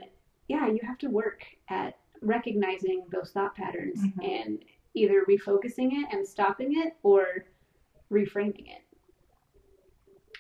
yeah 0.47 0.65
you 0.67 0.79
have 0.81 0.97
to 0.99 1.07
work 1.09 1.43
at 1.67 1.97
recognizing 2.21 3.03
those 3.11 3.31
thought 3.31 3.53
patterns 3.57 3.99
Mhm. 4.01 4.23
and 4.45 4.63
either 4.93 5.25
refocusing 5.27 5.89
it 5.91 6.07
and 6.13 6.25
stopping 6.25 6.79
it 6.79 6.93
or 7.03 7.43
reframing 8.09 8.69
it 8.71 8.83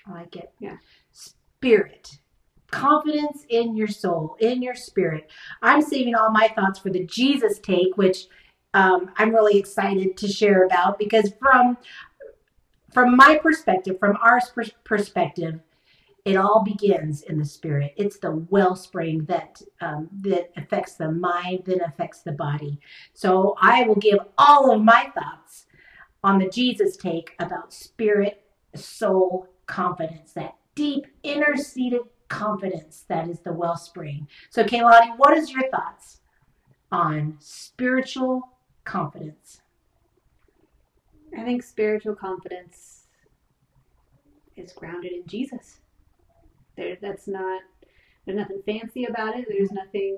I 0.07 0.13
like 0.13 0.37
it. 0.37 0.53
Yeah. 0.59 0.77
Spirit. 1.11 2.19
Confidence 2.71 3.45
in 3.49 3.75
your 3.75 3.87
soul, 3.87 4.37
in 4.39 4.61
your 4.61 4.75
spirit. 4.75 5.29
I'm 5.61 5.81
saving 5.81 6.15
all 6.15 6.31
my 6.31 6.49
thoughts 6.49 6.79
for 6.79 6.89
the 6.89 7.05
Jesus 7.05 7.59
take, 7.59 7.97
which 7.97 8.27
um, 8.73 9.11
I'm 9.17 9.33
really 9.33 9.57
excited 9.57 10.17
to 10.17 10.27
share 10.27 10.65
about 10.65 10.99
because 10.99 11.33
from 11.39 11.77
from 12.93 13.15
my 13.15 13.37
perspective, 13.41 13.97
from 13.99 14.17
our 14.21 14.39
pers- 14.53 14.71
perspective, 14.83 15.59
it 16.25 16.35
all 16.35 16.63
begins 16.63 17.21
in 17.23 17.37
the 17.39 17.45
spirit. 17.45 17.93
It's 17.97 18.19
the 18.19 18.31
wellspring 18.49 19.25
that 19.25 19.61
um, 19.81 20.09
that 20.21 20.51
affects 20.57 20.95
the 20.95 21.11
mind, 21.11 21.63
then 21.65 21.81
affects 21.81 22.21
the 22.21 22.33
body. 22.33 22.79
So 23.13 23.55
I 23.61 23.83
will 23.83 23.95
give 23.95 24.19
all 24.37 24.71
of 24.71 24.81
my 24.81 25.11
thoughts 25.15 25.65
on 26.23 26.39
the 26.39 26.49
Jesus 26.49 26.97
take 26.97 27.35
about 27.39 27.73
spirit, 27.73 28.43
soul, 28.75 29.47
confidence, 29.65 30.33
that 30.33 30.55
deep 30.75 31.07
inner 31.23 31.55
seated 31.55 32.01
confidence 32.29 33.05
that 33.09 33.29
is 33.29 33.39
the 33.41 33.53
wellspring. 33.53 34.27
So, 34.49 34.63
Kaylani, 34.63 35.17
what 35.17 35.37
is 35.37 35.51
your 35.51 35.69
thoughts 35.69 36.21
on 36.91 37.37
spiritual 37.39 38.43
confidence? 38.85 39.61
I 41.37 41.43
think 41.43 41.63
spiritual 41.63 42.15
confidence 42.15 43.05
is 44.55 44.73
grounded 44.73 45.11
in 45.11 45.27
Jesus. 45.27 45.79
There, 46.77 46.97
that's 47.01 47.27
not. 47.27 47.61
There's 48.25 48.37
nothing 48.37 48.61
fancy 48.65 49.05
about 49.05 49.37
it. 49.37 49.45
There's 49.49 49.71
nothing. 49.71 50.17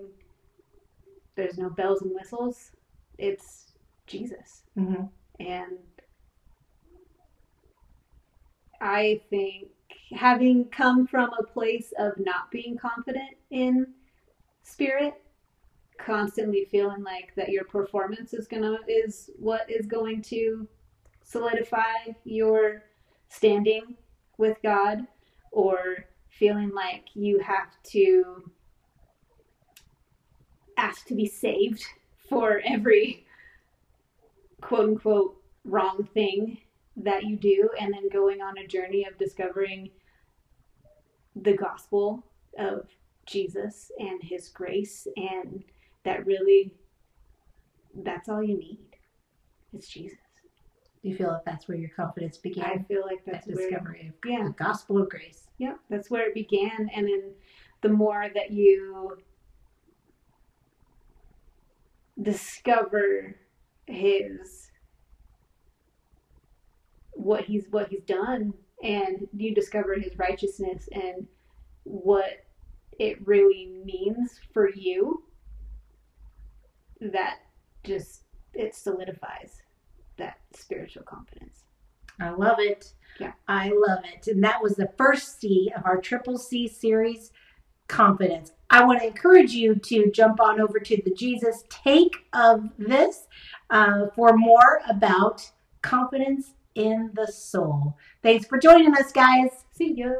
There's 1.35 1.57
no 1.57 1.69
bells 1.69 2.01
and 2.01 2.13
whistles. 2.13 2.71
It's 3.17 3.71
Jesus, 4.07 4.63
hmm 4.75 5.03
and 5.39 5.77
I 8.81 9.21
think 9.29 9.69
having 10.13 10.65
come 10.65 11.07
from 11.07 11.31
a 11.39 11.43
place 11.43 11.93
of 11.97 12.13
not 12.17 12.51
being 12.51 12.77
confident 12.77 13.35
in 13.49 13.87
spirit, 14.63 15.13
constantly 15.97 16.65
feeling 16.65 17.03
like 17.03 17.33
that 17.35 17.49
your 17.49 17.63
performance 17.63 18.33
is 18.33 18.47
gonna 18.47 18.77
is 18.87 19.29
what 19.37 19.69
is 19.69 19.85
going 19.85 20.21
to 20.21 20.67
solidify 21.23 22.13
your 22.23 22.83
standing 23.29 23.95
with 24.37 24.57
God, 24.63 25.05
or 25.51 26.05
feeling 26.29 26.71
like 26.73 27.05
you 27.13 27.39
have 27.39 27.71
to 27.83 28.51
ask 30.77 31.05
to 31.05 31.13
be 31.15 31.27
saved 31.27 31.83
for 32.27 32.61
every 32.65 33.25
quote 34.61 34.89
unquote 34.89 35.41
wrong 35.63 36.07
thing 36.13 36.57
that 36.97 37.23
you 37.23 37.37
do, 37.37 37.69
and 37.79 37.93
then 37.93 38.09
going 38.09 38.41
on 38.41 38.57
a 38.57 38.67
journey 38.67 39.05
of 39.05 39.17
discovering 39.17 39.89
the 41.35 41.53
gospel 41.53 42.25
of 42.57 42.87
Jesus 43.25 43.91
and 43.99 44.21
his 44.21 44.49
grace, 44.49 45.07
and 45.15 45.63
that 46.03 46.25
really 46.25 46.73
that's 48.03 48.29
all 48.29 48.43
you 48.43 48.57
need. 48.57 48.79
It's 49.73 49.87
Jesus. 49.87 50.17
Do 51.01 51.09
you 51.09 51.15
feel 51.15 51.31
that 51.31 51.45
that's 51.45 51.67
where 51.67 51.77
your 51.77 51.89
confidence 51.89 52.37
began? 52.37 52.65
I 52.65 52.83
feel 52.83 53.01
like 53.05 53.25
that 53.25 53.45
that's 53.45 53.47
where 53.47 53.69
discovery 53.69 54.07
of 54.07 54.29
yeah. 54.29 54.43
the 54.43 54.51
gospel 54.51 55.01
of 55.01 55.09
grace. 55.09 55.47
Yeah, 55.57 55.73
that's 55.89 56.11
where 56.11 56.27
it 56.27 56.33
began. 56.35 56.89
And 56.93 57.07
then 57.07 57.31
the 57.81 57.89
more 57.89 58.27
that 58.35 58.51
you 58.51 59.17
discover 62.21 63.35
his 63.87 64.71
what 67.13 67.45
he's 67.45 67.65
what 67.71 67.89
he's 67.89 68.03
done 68.03 68.53
and 68.83 69.27
you 69.35 69.53
discover 69.53 69.95
his 69.95 70.17
righteousness 70.17 70.87
and 70.91 71.27
what 71.83 72.45
it 72.99 73.25
really 73.25 73.71
means 73.83 74.39
for 74.53 74.69
you 74.69 75.23
that 76.99 77.39
just 77.83 78.23
it 78.53 78.75
solidifies 78.75 79.61
that 80.17 80.37
spiritual 80.53 81.03
confidence 81.03 81.63
I 82.21 82.29
love 82.29 82.57
it. 82.59 82.93
Yeah. 83.19 83.31
I 83.47 83.69
love 83.69 84.03
it. 84.05 84.27
And 84.27 84.43
that 84.43 84.61
was 84.61 84.75
the 84.75 84.91
first 84.97 85.39
C 85.39 85.71
of 85.75 85.85
our 85.85 85.99
Triple 85.99 86.37
C 86.37 86.67
series, 86.67 87.31
confidence. 87.87 88.53
I 88.69 88.85
want 88.85 88.99
to 88.99 89.07
encourage 89.07 89.51
you 89.51 89.75
to 89.75 90.11
jump 90.11 90.39
on 90.39 90.61
over 90.61 90.79
to 90.79 91.01
the 91.03 91.13
Jesus 91.13 91.63
take 91.69 92.25
of 92.33 92.69
this 92.77 93.27
uh, 93.69 94.07
for 94.15 94.37
more 94.37 94.81
about 94.89 95.49
confidence 95.81 96.53
in 96.75 97.11
the 97.13 97.27
soul. 97.27 97.97
Thanks 98.21 98.45
for 98.45 98.57
joining 98.57 98.95
us, 98.95 99.11
guys. 99.11 99.65
see 99.73 99.93
ya 99.93 100.13